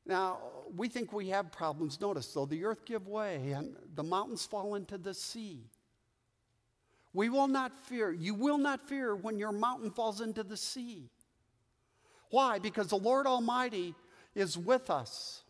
[0.06, 0.40] Now,
[0.76, 2.02] we think we have problems.
[2.02, 5.70] Notice, though, the earth give way and the mountains fall into the sea.
[7.14, 8.12] We will not fear.
[8.12, 11.10] You will not fear when your mountain falls into the sea.
[12.30, 12.60] Why?
[12.60, 13.96] Because the Lord Almighty
[14.36, 15.44] is with us.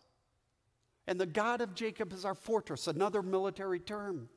[1.07, 4.29] And the God of Jacob is our fortress, another military term.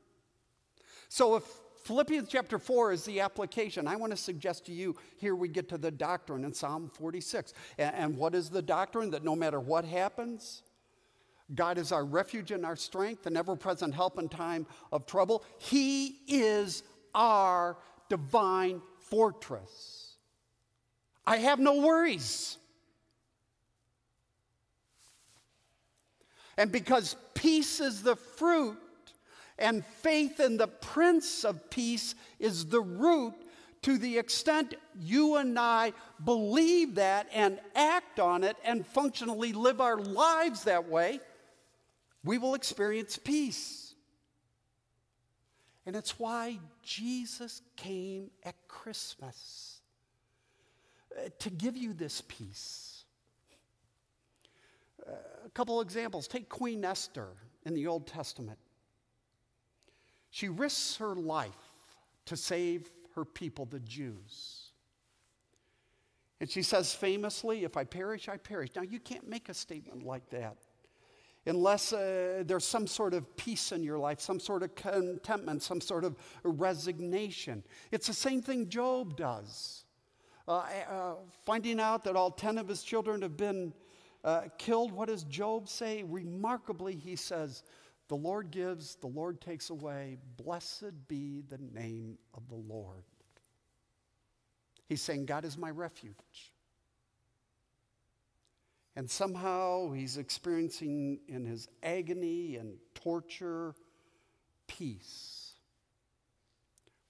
[1.11, 1.45] So if
[1.85, 3.87] Philippians chapter 4 is the application.
[3.87, 7.55] I want to suggest to you here we get to the doctrine in Psalm 46.
[7.78, 9.11] And, and what is the doctrine?
[9.11, 10.62] That no matter what happens,
[11.55, 15.45] God is our refuge and our strength, an ever present help in time of trouble.
[15.59, 16.83] He is
[17.14, 17.76] our
[18.09, 20.16] divine fortress.
[21.26, 22.57] I have no worries.
[26.57, 28.76] And because peace is the fruit
[29.61, 33.35] and faith in the Prince of Peace is the root
[33.83, 35.93] to the extent you and I
[36.25, 41.21] believe that and act on it and functionally live our lives that way,
[42.25, 43.95] we will experience peace.
[45.87, 49.81] And it's why Jesus came at Christmas
[51.17, 53.05] uh, to give you this peace.
[55.09, 55.13] Uh,
[55.47, 56.29] a couple examples.
[56.29, 57.29] Take Queen Esther
[57.65, 58.59] in the Old Testament.
[60.31, 61.72] She risks her life
[62.26, 64.70] to save her people, the Jews.
[66.41, 68.70] And she says famously, If I perish, I perish.
[68.74, 70.57] Now, you can't make a statement like that
[71.47, 75.81] unless uh, there's some sort of peace in your life, some sort of contentment, some
[75.81, 77.62] sort of resignation.
[77.91, 79.85] It's the same thing Job does.
[80.47, 81.14] Uh, uh,
[81.45, 83.72] finding out that all 10 of his children have been
[84.24, 86.03] uh, killed, what does Job say?
[86.03, 87.62] Remarkably, he says,
[88.11, 90.19] the Lord gives, the Lord takes away.
[90.37, 93.05] Blessed be the name of the Lord.
[94.89, 96.53] He's saying, God is my refuge.
[98.97, 103.77] And somehow he's experiencing in his agony and torture
[104.67, 105.53] peace.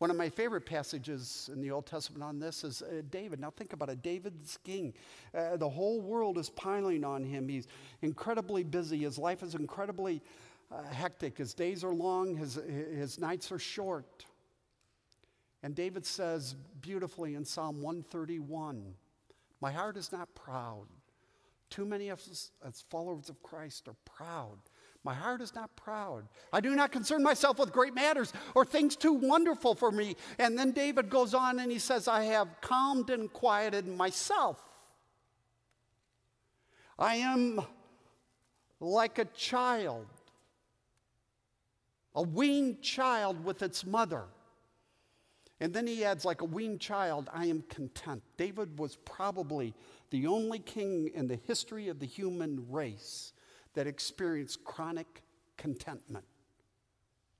[0.00, 3.40] One of my favorite passages in the Old Testament on this is uh, David.
[3.40, 4.92] Now, think about it David's king.
[5.34, 7.48] Uh, the whole world is piling on him.
[7.48, 7.68] He's
[8.02, 8.98] incredibly busy.
[8.98, 10.20] His life is incredibly
[10.70, 11.38] uh, hectic.
[11.38, 14.24] His days are long, his, his nights are short.
[15.62, 18.94] And David says beautifully in Psalm 131
[19.60, 20.86] My heart is not proud.
[21.68, 24.58] Too many of us as followers of Christ are proud.
[25.02, 26.24] My heart is not proud.
[26.52, 30.16] I do not concern myself with great matters or things too wonderful for me.
[30.38, 34.60] And then David goes on and he says, I have calmed and quieted myself.
[36.98, 37.62] I am
[38.78, 40.06] like a child
[42.14, 44.24] a weaned child with its mother.
[45.60, 48.22] And then he adds, like a weaned child, I am content.
[48.38, 49.74] David was probably
[50.10, 53.34] the only king in the history of the human race
[53.74, 55.22] that experienced chronic
[55.58, 56.24] contentment.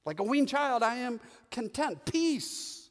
[0.05, 2.91] Like a weaned child, I am content, peace.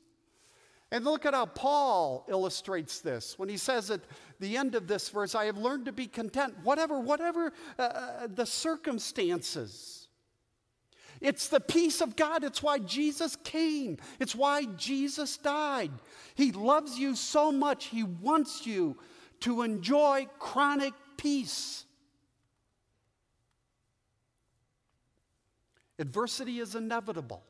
[0.91, 4.01] And look at how Paul illustrates this when he says at
[4.39, 8.27] the end of this verse, I have learned to be content, whatever, whatever uh, uh
[8.27, 9.98] the circumstances.
[11.21, 12.43] It's the peace of God.
[12.43, 13.97] It's why Jesus came.
[14.19, 15.91] It's why Jesus died.
[16.35, 18.97] He loves you so much, He wants you
[19.41, 21.85] to enjoy chronic peace.
[25.97, 27.43] Adversity is inevitable,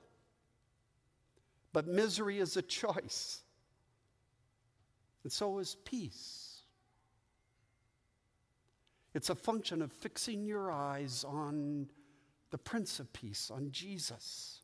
[1.71, 3.41] but misery is a choice.
[5.23, 6.63] And so is peace.
[9.13, 11.87] It's a function of fixing your eyes on
[12.51, 14.59] the Prince of Peace, on Jesus.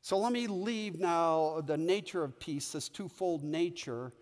[0.00, 4.12] So let me leave now the nature of peace, this twofold nature,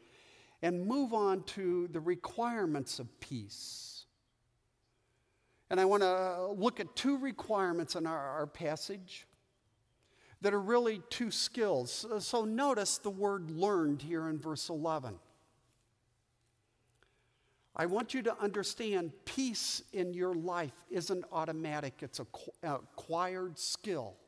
[0.63, 4.05] and move on to the requirements of peace.
[5.71, 9.27] And I want to look at two requirements in our, our, passage
[10.43, 12.05] that are really two skills.
[12.19, 15.15] So notice the word learned here in verse 11.
[17.81, 22.27] I want you to understand peace in your life isn't automatic, it's a
[22.63, 24.19] acquired skill.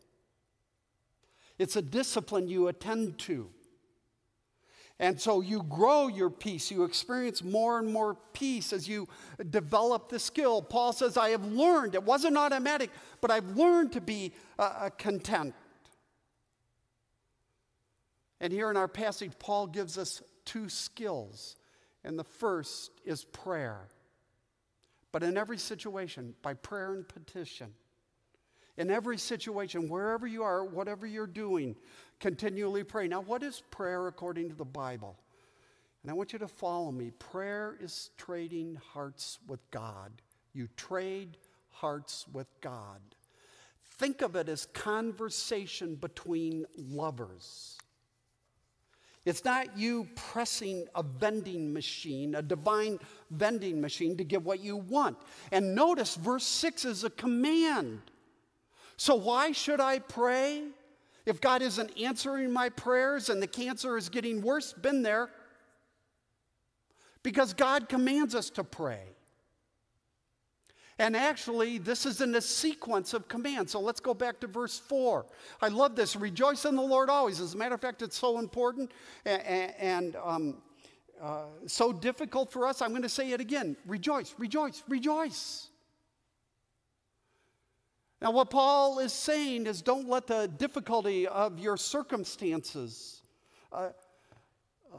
[1.59, 3.50] It's a discipline you attend to.
[4.98, 6.70] And so you grow your peace.
[6.70, 9.07] You experience more and more peace as you
[9.50, 10.62] develop the skill.
[10.62, 12.88] Paul says, I have learned, it wasn't automatic,
[13.20, 15.53] but I've learned to be uh, content.
[18.40, 21.57] And here in our passage, Paul gives us two skills
[22.05, 23.88] and the first is prayer.
[25.12, 27.72] But in every situation, by prayer and petition.
[28.78, 31.76] In every situation, wherever you are, whatever you're doing,
[32.18, 33.07] continually pray.
[33.07, 35.18] Now, what is prayer according to the Bible?
[36.03, 37.11] And I want you to follow me.
[37.18, 40.11] Prayer is trading hearts with God.
[40.55, 41.36] You trade
[41.70, 43.00] hearts with God.
[43.98, 47.78] Think of it as conversation between lovers.
[49.25, 52.99] It's not you pressing a vending machine, a divine
[53.31, 55.16] vending machine to get what you want.
[55.53, 58.01] And notice verse 6 is a command.
[58.97, 60.64] So, why should I pray?
[61.25, 65.31] If God isn't answering my prayers and the cancer is getting worse, been there.
[67.23, 69.05] Because God commands us to pray.
[71.03, 73.72] And actually, this is in a sequence of commands.
[73.72, 75.26] So let's go back to verse 4.
[75.61, 76.14] I love this.
[76.14, 77.40] Rejoice in the Lord always.
[77.40, 78.92] As a matter of fact, it's so important
[79.26, 80.62] and, and um,
[81.20, 82.80] uh, so difficult for us.
[82.80, 85.70] I'm going to say it again rejoice, rejoice, rejoice.
[88.20, 93.22] Now, what Paul is saying is don't let the difficulty of your circumstances
[93.72, 93.88] uh,
[94.94, 94.98] uh,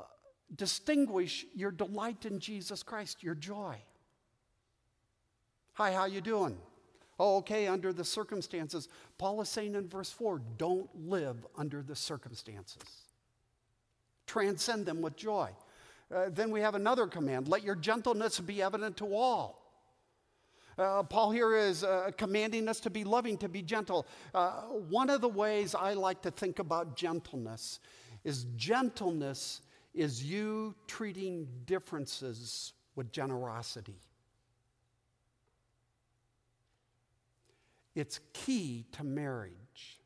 [0.53, 3.77] distinguish your delight in Jesus Christ, your joy.
[5.74, 6.57] Hi, how you doing?
[7.19, 8.89] Oh, okay, under the circumstances.
[9.17, 12.84] Paul is saying in verse 4, don't live under the circumstances.
[14.28, 15.49] Transcend them with joy.
[16.13, 19.59] Uh, then we have another command let your gentleness be evident to all.
[20.78, 24.07] Uh, Paul here is uh, commanding us to be loving, to be gentle.
[24.34, 27.80] Uh, one of the ways I like to think about gentleness
[28.24, 29.61] is gentleness
[29.93, 33.99] is you treating differences with generosity.
[37.95, 39.99] It's key to marriage.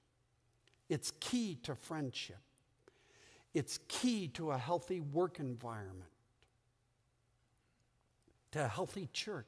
[0.89, 2.39] It's key to friendship.
[3.53, 6.11] It's key to a healthy work environment,
[8.51, 9.45] to a healthy church.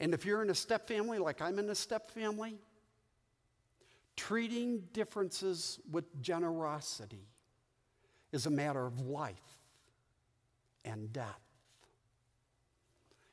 [0.00, 2.58] And if you're in a step family, like I'm in a step family,
[4.16, 7.28] treating differences with generosity
[8.32, 9.58] is a matter of life
[10.84, 11.47] and death.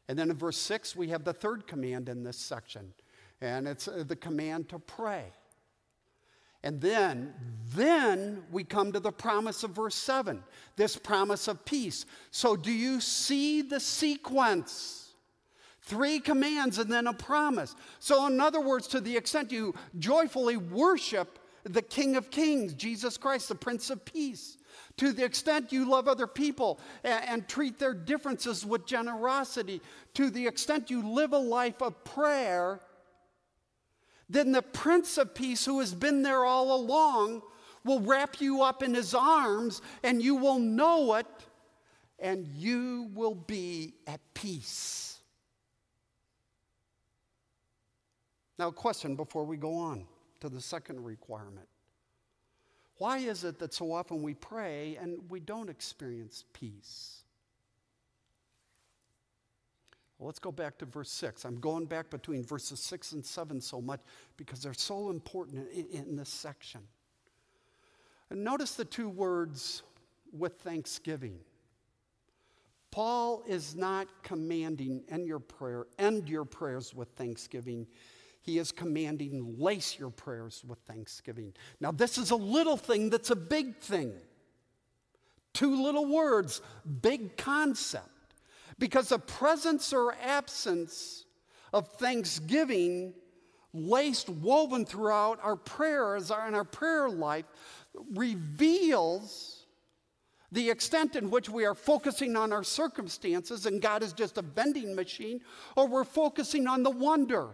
[0.07, 2.93] And then in verse 6, we have the third command in this section,
[3.41, 5.25] and it's uh, the command to pray.
[6.63, 7.33] And then,
[7.75, 10.43] then we come to the promise of verse 7,
[10.75, 12.05] this promise of peace.
[12.31, 15.13] So, do you see the sequence?
[15.81, 17.75] Three commands and then a promise.
[17.99, 23.17] So, in other words, to the extent you joyfully worship the King of Kings, Jesus
[23.17, 24.57] Christ, the Prince of Peace,
[24.97, 29.81] to the extent you love other people and, and, treat their differences with generosity,
[30.13, 32.79] to the extent you live a life of prayer,
[34.29, 37.41] then the Prince of Peace, who has been there all along,
[37.83, 41.27] will wrap you up in his arms and you will know it
[42.19, 45.19] and you will be at peace.
[48.57, 50.05] Now, a question before we go on
[50.39, 51.67] to the second requirement
[52.97, 57.23] Why is it that so often we pray and we don't experience peace?
[60.17, 61.43] Well, let's go back to verse 6.
[61.43, 63.99] I'm going back between verses 6 and 7 so much
[64.37, 66.81] because they're so important in, in this section.
[68.29, 69.83] And notice the two words
[70.31, 71.39] with thanksgiving.
[72.91, 77.85] Paul is not commanding end your prayer, end your prayers with thanksgiving.
[78.45, 81.53] He is commanding lace your prayers with thanksgiving.
[81.79, 84.13] Now, this is a little thing that's a big thing.
[85.53, 86.61] Two little words,
[87.01, 88.07] big concept.
[88.77, 91.25] Because the presence or absence
[91.73, 93.15] of thanksgiving
[93.73, 97.45] laced, woven throughout our prayers and our prayer life
[98.13, 99.65] reveals
[100.51, 104.43] the extent in which we are focusing on our circumstances and God is just a
[104.43, 105.41] vending machine,
[105.75, 107.49] or we're focusing on the wonder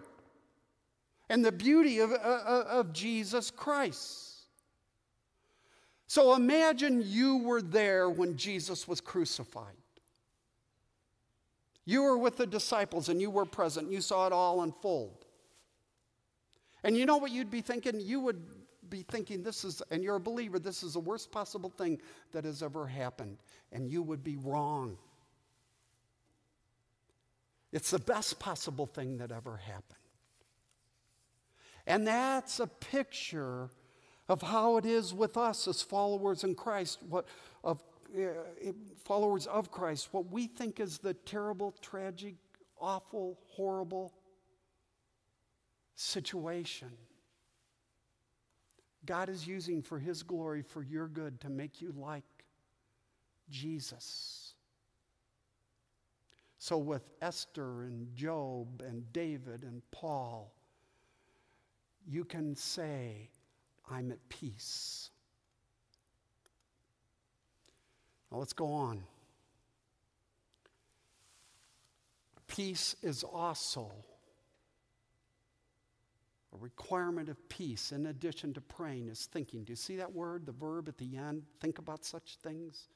[1.32, 4.32] and the beauty of, uh, uh of Jesus Christ.
[6.08, 9.78] So imagine you were there when Jesus was crucified.
[11.86, 13.90] You were with the disciples and you were present.
[13.90, 15.26] You saw it all unfold.
[16.84, 18.02] And you know what you'd be thinking?
[18.02, 18.42] You would
[18.90, 22.02] be thinking this is, and you're a believer, this is the worst possible thing
[22.34, 23.38] that has ever happened.
[23.72, 24.98] And you would be wrong.
[27.72, 30.01] It's the best possible thing that ever happened.
[31.88, 33.70] And that's a picture
[34.30, 37.28] of how it is with us as followers in Christ, what,
[37.64, 37.84] of
[38.18, 38.22] uh,
[39.04, 42.36] followers of Christ, what we think is the terrible, tragic,
[42.80, 44.14] awful, horrible
[45.96, 46.92] situation.
[49.06, 52.24] God is using for His glory, for your good, to make you like
[53.50, 54.54] Jesus.
[56.58, 60.54] So, with Esther and Job and David and Paul,
[62.08, 63.30] you can say,
[63.90, 65.10] I'm at peace.
[68.32, 69.04] Now let's go on.
[72.48, 73.92] Peace is also
[76.54, 79.64] a requirement of peace in addition to praying is thinking.
[79.64, 81.44] Do you see that word, the verb at the end?
[81.62, 82.90] Think about such things.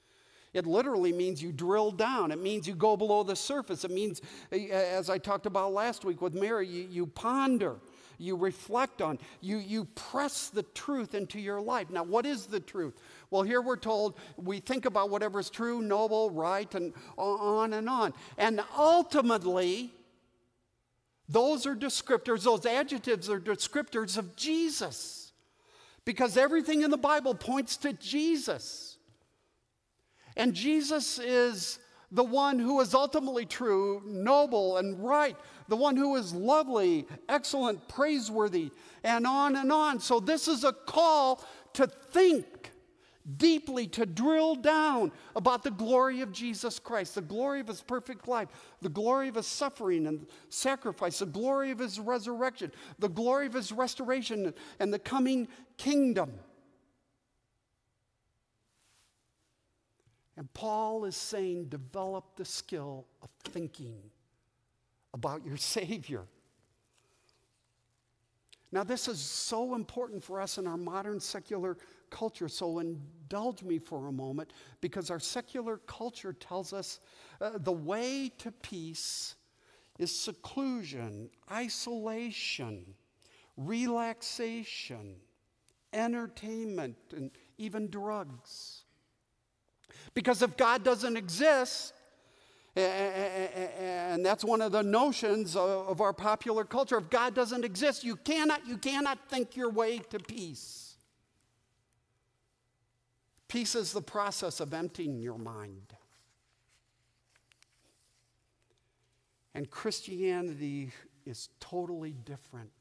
[0.53, 2.31] It literally means you drill down.
[2.31, 3.83] It means you go below the surface.
[3.83, 7.75] It means, eh, as I talked about last week with Mary, you, you ponder
[8.17, 11.89] you reflect on, you, you press the truth into your life.
[11.89, 12.95] Now, what is the truth?
[13.29, 17.89] Well, here we're told we think about whatever is true, noble, right, and on and
[17.89, 18.13] on.
[18.37, 19.93] And ultimately,
[21.27, 25.33] those are descriptors, those adjectives are descriptors of Jesus.
[26.05, 28.97] Because everything in the Bible points to Jesus.
[30.37, 31.79] And Jesus is
[32.11, 35.35] the one who is ultimately true, noble, and right,
[35.67, 38.71] the one who is lovely, excellent, praiseworthy,
[39.03, 39.99] and on and on.
[39.99, 41.43] So, this is a call
[41.73, 42.71] to think
[43.37, 48.27] deeply, to drill down about the glory of Jesus Christ, the glory of his perfect
[48.27, 48.49] life,
[48.81, 53.53] the glory of his suffering and sacrifice, the glory of his resurrection, the glory of
[53.53, 55.47] his restoration, and the coming
[55.77, 56.33] kingdom.
[60.37, 63.95] And Paul is saying, develop the skill of thinking
[65.15, 66.25] about your Savior.
[68.71, 71.77] Now, this is so important for us in our modern secular
[72.09, 74.51] culture, so indulge me for a moment
[74.81, 76.99] because our secular culture tells us
[77.39, 79.35] uh, the way to peace
[79.97, 82.85] is seclusion, isolation,
[83.55, 85.15] relaxation,
[85.93, 88.83] entertainment, and even drugs.
[90.13, 91.93] Because if God doesn't exist,
[92.75, 96.97] and that's one of the notions of our popular culture.
[96.97, 100.95] If God doesn't exist, you cannot, you cannot think your way to peace.
[103.47, 105.93] Peace is the process of emptying your mind.
[109.53, 110.91] And Christianity
[111.25, 112.71] is totally different.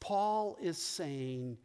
[0.00, 1.58] Paul is saying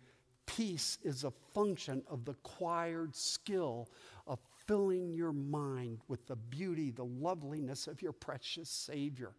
[0.45, 3.89] peace is a function of the acquired skill
[4.27, 9.31] of filling your mind with the beauty, the loveliness of your precious Savior.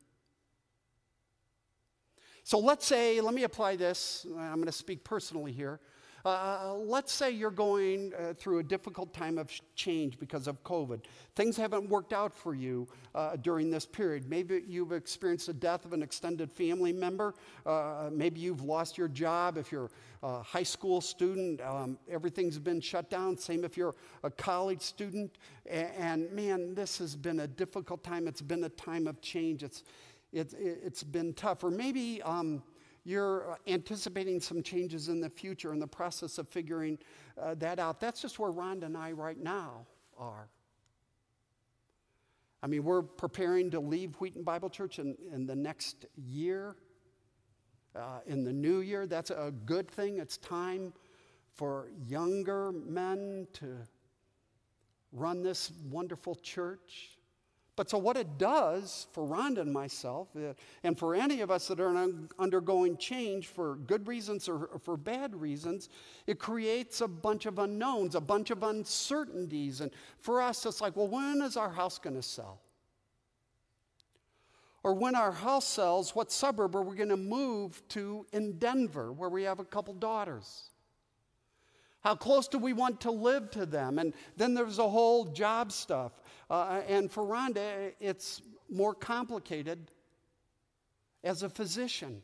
[2.44, 4.24] So let's say, let me apply this.
[4.38, 5.80] I'm going to speak personally here.
[6.26, 11.04] Uh, let's say you're going uh, through a difficult time of change because of COVID.
[11.36, 14.28] Things haven't worked out for you uh, during this period.
[14.28, 17.32] Maybe you've experienced the death of an extended family member.
[17.64, 19.56] Uh, maybe you've lost your job.
[19.56, 19.88] If you're
[20.24, 23.38] a high school student, um, everything's been shut down.
[23.38, 25.38] Same if you're a college student.
[25.64, 28.26] And, and, man, this has been a difficult time.
[28.26, 29.62] It's been a time of change.
[29.62, 29.84] It's,
[30.32, 31.62] it, it's been tough.
[31.62, 32.64] Or maybe um,
[33.06, 36.98] you're uh, anticipating some changes in the future in the process of figuring
[37.40, 38.00] uh, that out.
[38.00, 39.86] That's just where Rhonda and I right now
[40.18, 40.48] are.
[42.64, 46.74] I mean, we're preparing to leave Wheaton Bible Church in, in the next year,
[47.94, 49.06] uh, in the new year.
[49.06, 50.18] That's a good thing.
[50.18, 50.92] It's time
[51.54, 53.76] for younger men to
[55.12, 57.15] run this wonderful church.
[57.76, 61.68] But so, what it does for Rhonda and myself, uh, and for any of us
[61.68, 62.08] that are
[62.38, 65.90] undergoing change for good reasons or for bad reasons,
[66.26, 69.82] it creates a bunch of unknowns, a bunch of uncertainties.
[69.82, 72.62] And for us, it's like, well, when is our house going to sell?
[74.82, 79.12] Or when our house sells, what suburb are we going to move to in Denver,
[79.12, 80.70] where we have a couple daughters?
[82.06, 83.98] How close do we want to live to them?
[83.98, 86.12] And then there's a whole job stuff.
[86.48, 89.90] Uh, and for Rhonda, it's more complicated
[91.24, 92.22] as a physician.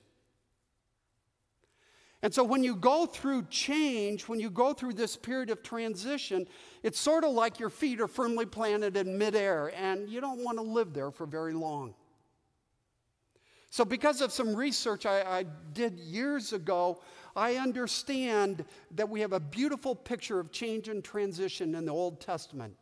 [2.25, 6.47] And so when you go through change, when you go through this period of transition,
[6.85, 10.57] it's sort of like your feet are firmly planted in midair and you don't want
[10.59, 11.95] to live there for very long.
[13.71, 17.01] So, because of some research I, I did years ago,
[17.35, 22.21] I understand that we have a beautiful picture of change and transition in the Old
[22.21, 22.77] Testament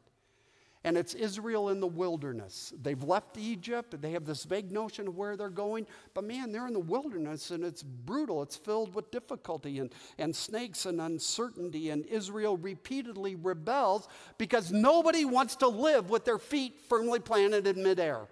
[0.83, 2.73] and it's Israel in the wilderness.
[2.81, 6.67] They've left Egypt, they have this vague notion of where they're going, but man, they're
[6.67, 8.43] in the wilderness and it's brutal.
[8.43, 14.09] It's filled with difficulty and, and snakes and uncertainty, and Israel repeatedly rebels
[14.39, 18.27] because nobody wants to live with their feet firmly planted in midair.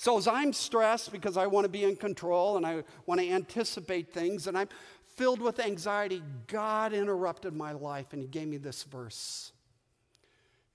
[0.00, 3.28] So, as I'm stressed because I want to be in control and I want to
[3.28, 4.68] anticipate things, and I'm
[5.16, 9.52] filled with anxiety, God interrupted my life and He gave me this verse.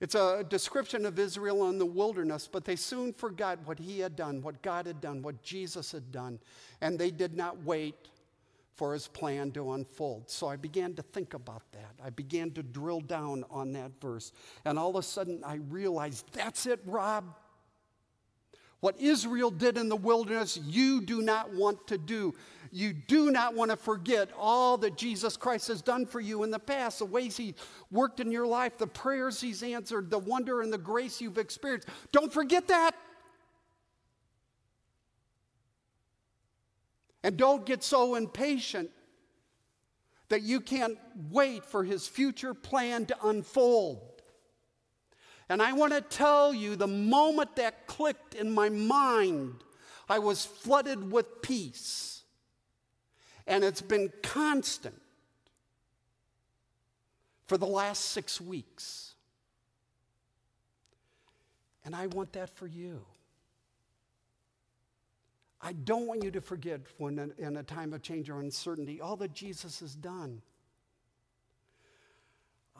[0.00, 4.16] It's a description of Israel in the wilderness, but they soon forgot what he had
[4.16, 6.40] done, what God had done, what Jesus had done,
[6.80, 7.94] and they did not wait
[8.74, 10.28] for his plan to unfold.
[10.28, 11.94] So I began to think about that.
[12.04, 14.32] I began to drill down on that verse,
[14.64, 17.36] and all of a sudden I realized that's it, Rob.
[18.80, 22.34] What Israel did in the wilderness, you do not want to do.
[22.76, 26.50] You do not want to forget all that Jesus Christ has done for you in
[26.50, 27.54] the past, the ways He
[27.92, 31.88] worked in your life, the prayers He's answered, the wonder and the grace you've experienced.
[32.10, 32.96] Don't forget that.
[37.22, 38.90] And don't get so impatient
[40.28, 40.98] that you can't
[41.30, 44.20] wait for His future plan to unfold.
[45.48, 49.62] And I want to tell you the moment that clicked in my mind,
[50.08, 52.13] I was flooded with peace
[53.46, 55.00] and it's been constant
[57.46, 59.14] for the last six weeks.
[61.84, 63.02] And I want that for you.
[65.60, 69.16] I don't want you to forget when in a time of change or uncertainty all
[69.16, 70.42] that Jesus has done.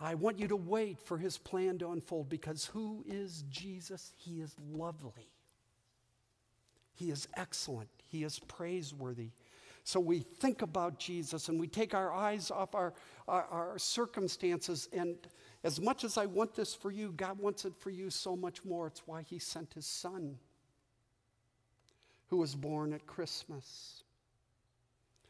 [0.00, 4.12] I want you to wait for his plan to unfold because who is Jesus?
[4.16, 5.28] He is lovely.
[6.94, 7.88] He is excellent.
[8.06, 9.30] He is praiseworthy.
[9.86, 12.94] So we think about Jesus and we take our eyes off our,
[13.28, 14.88] our, our, circumstances.
[14.94, 15.14] And
[15.62, 18.64] as much as I want this for you, God wants it for you so much
[18.64, 18.86] more.
[18.86, 20.38] It's why He sent His Son,
[22.28, 24.04] who was born at Christmas.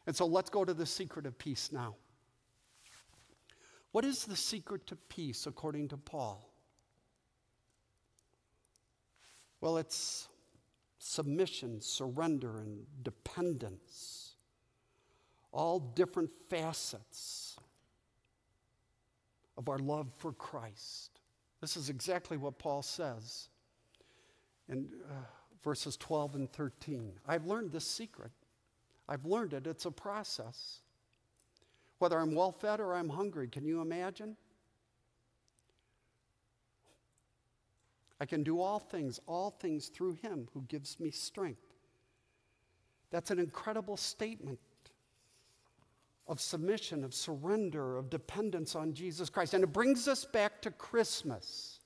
[0.07, 1.95] And so let's go to the secret of peace now.
[3.91, 6.49] What is the secret to peace according to Paul?
[9.59, 10.29] Well, it's
[10.97, 14.24] submission, surrender, and dependence
[15.55, 17.55] all different facets
[19.57, 21.21] of our love for Christ.
[21.61, 23.47] This is exactly what Paul says
[24.67, 25.13] in uh,
[25.63, 27.13] verses 12 and 13.
[27.25, 28.31] I've learned this secret.
[29.07, 29.65] I've learned it.
[29.65, 30.81] It's a process.
[31.99, 34.35] Whether I'm well fed or I'm hungry, can you imagine?
[38.19, 41.61] I can do all things, all things through him who gives me strength.
[43.09, 44.59] That's an incredible statement
[46.27, 49.53] of submission, of surrender, of dependence on Jesus Christ.
[49.53, 51.79] And it brings us back to Christmas.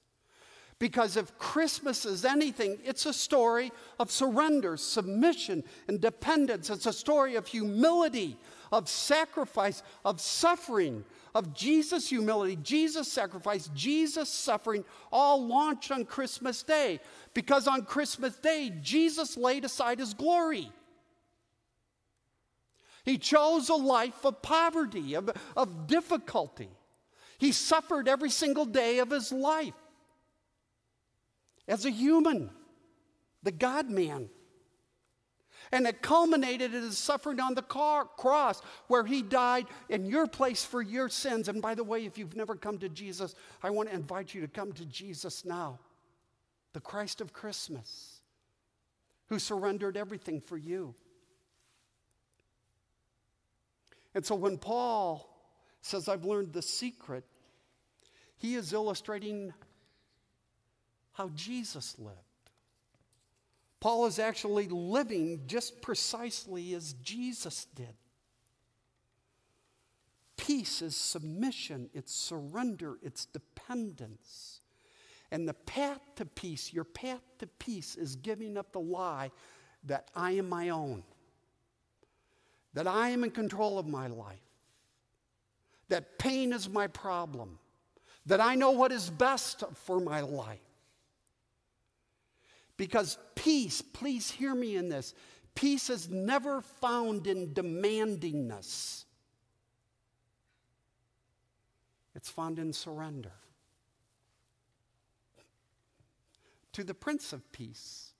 [0.80, 3.70] Because if Christmas is anything, it's a story
[4.00, 6.70] of surrender, submission, and dependence.
[6.70, 8.38] It's a story of humility,
[8.72, 11.04] of sacrifice, of suffering,
[11.36, 17.02] of Jesus' humility, Jesus' sacrifice, Jesus' suffering, all launched on Christmas Day.
[17.34, 20.72] Because on Christmas Day, Jesus laid aside his glory.
[23.06, 26.70] He chose a life of poverty, of, of difficulty.
[27.38, 29.74] He suffered every single day of his life
[31.68, 32.50] as a human,
[33.44, 34.30] the God man.
[35.72, 40.26] And it culminated in his suffering on the car, cross, where he died in your
[40.26, 41.48] place for your sins.
[41.48, 44.42] And by the way, if you've never come to Jesus, I want to invite you
[44.42, 45.78] to come to Jesus now,
[46.74, 48.22] the Christ of Christmas,
[49.28, 50.96] who surrendered everything for you.
[54.16, 55.30] And so when Paul
[55.82, 57.24] says, I've learned the secret,
[58.38, 59.54] he is illustrating
[61.14, 62.18] how Jesus lived.
[63.80, 67.96] Paul is actually living just precisely as Jesus did.
[70.38, 74.62] Peace is submission, it's surrender, it's dependence.
[75.32, 79.32] And the path to peace, your path to peace, is giving up the lie
[79.84, 81.04] that I am my own,
[82.74, 84.38] that I am in control of my life,
[85.90, 87.60] that pain is my problem,
[88.26, 90.60] that I know what is best for my life.
[92.78, 95.14] Because peace, please hear me in this,
[95.56, 99.06] peace is never found in demandingness,
[102.16, 103.32] it's found in surrender.
[106.74, 108.14] To the Prince of Peace,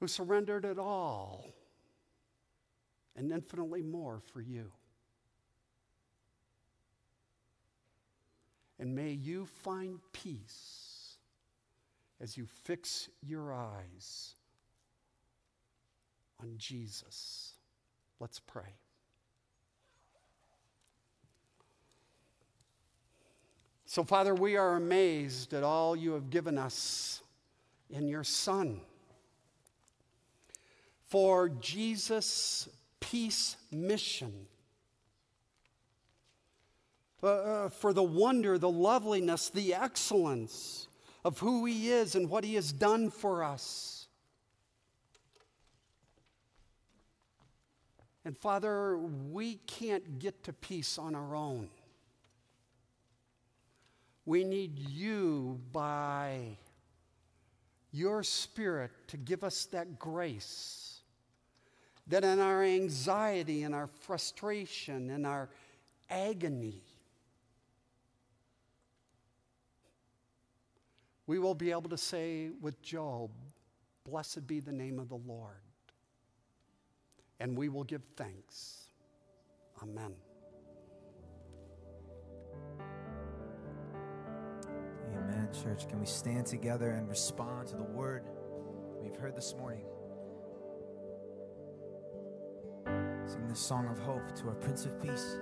[0.00, 1.52] who surrendered it all
[3.16, 4.70] and infinitely more for you.
[8.78, 11.16] And may you find peace
[12.20, 14.34] as you fix your eyes
[16.40, 17.52] on Jesus.
[18.18, 18.74] Let's pray.
[23.86, 27.22] So, Father, we are amazed at all you have given us
[27.90, 28.80] in your Son.
[31.06, 32.68] For Jesus'
[33.10, 34.32] peace mission
[37.22, 40.88] uh, for the wonder, the loveliness, the excellence
[41.24, 44.06] of who He is and what He has done for us.
[48.24, 51.68] And Father, we can't get to peace on our own.
[54.24, 56.56] We need you by
[57.92, 60.93] your Spirit to give us that grace
[62.06, 65.48] that in our anxiety and our frustration and our
[66.10, 66.82] agony,
[71.26, 73.30] we will be able to say with Job,
[74.04, 75.56] Blessed be the name of the Lord.
[77.40, 78.88] And we will give thanks.
[79.82, 80.12] Amen.
[85.16, 85.88] Amen, church.
[85.88, 88.24] Can we stand together and respond to the word
[89.00, 89.86] we've heard this morning?
[93.26, 95.38] Sing this song of hope to our Prince of Peace.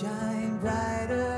[0.00, 1.33] Shine brighter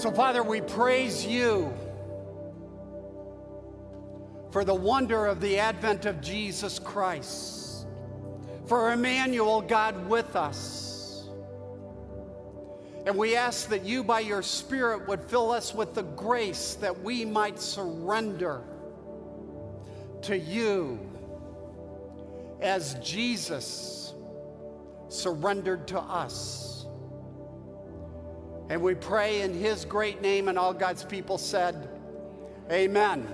[0.00, 1.70] So, Father, we praise you
[4.50, 7.86] for the wonder of the advent of Jesus Christ,
[8.64, 11.28] for Emmanuel, God with us.
[13.04, 17.02] And we ask that you, by your Spirit, would fill us with the grace that
[17.02, 18.62] we might surrender
[20.22, 20.98] to you
[22.62, 24.14] as Jesus
[25.10, 26.79] surrendered to us.
[28.70, 31.88] And we pray in his great name, and all God's people said,
[32.70, 33.26] Amen.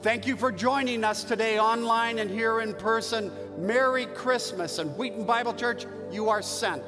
[0.00, 3.30] Thank you for joining us today online and here in person.
[3.58, 4.78] Merry Christmas.
[4.78, 6.82] And Wheaton Bible Church, you are sent.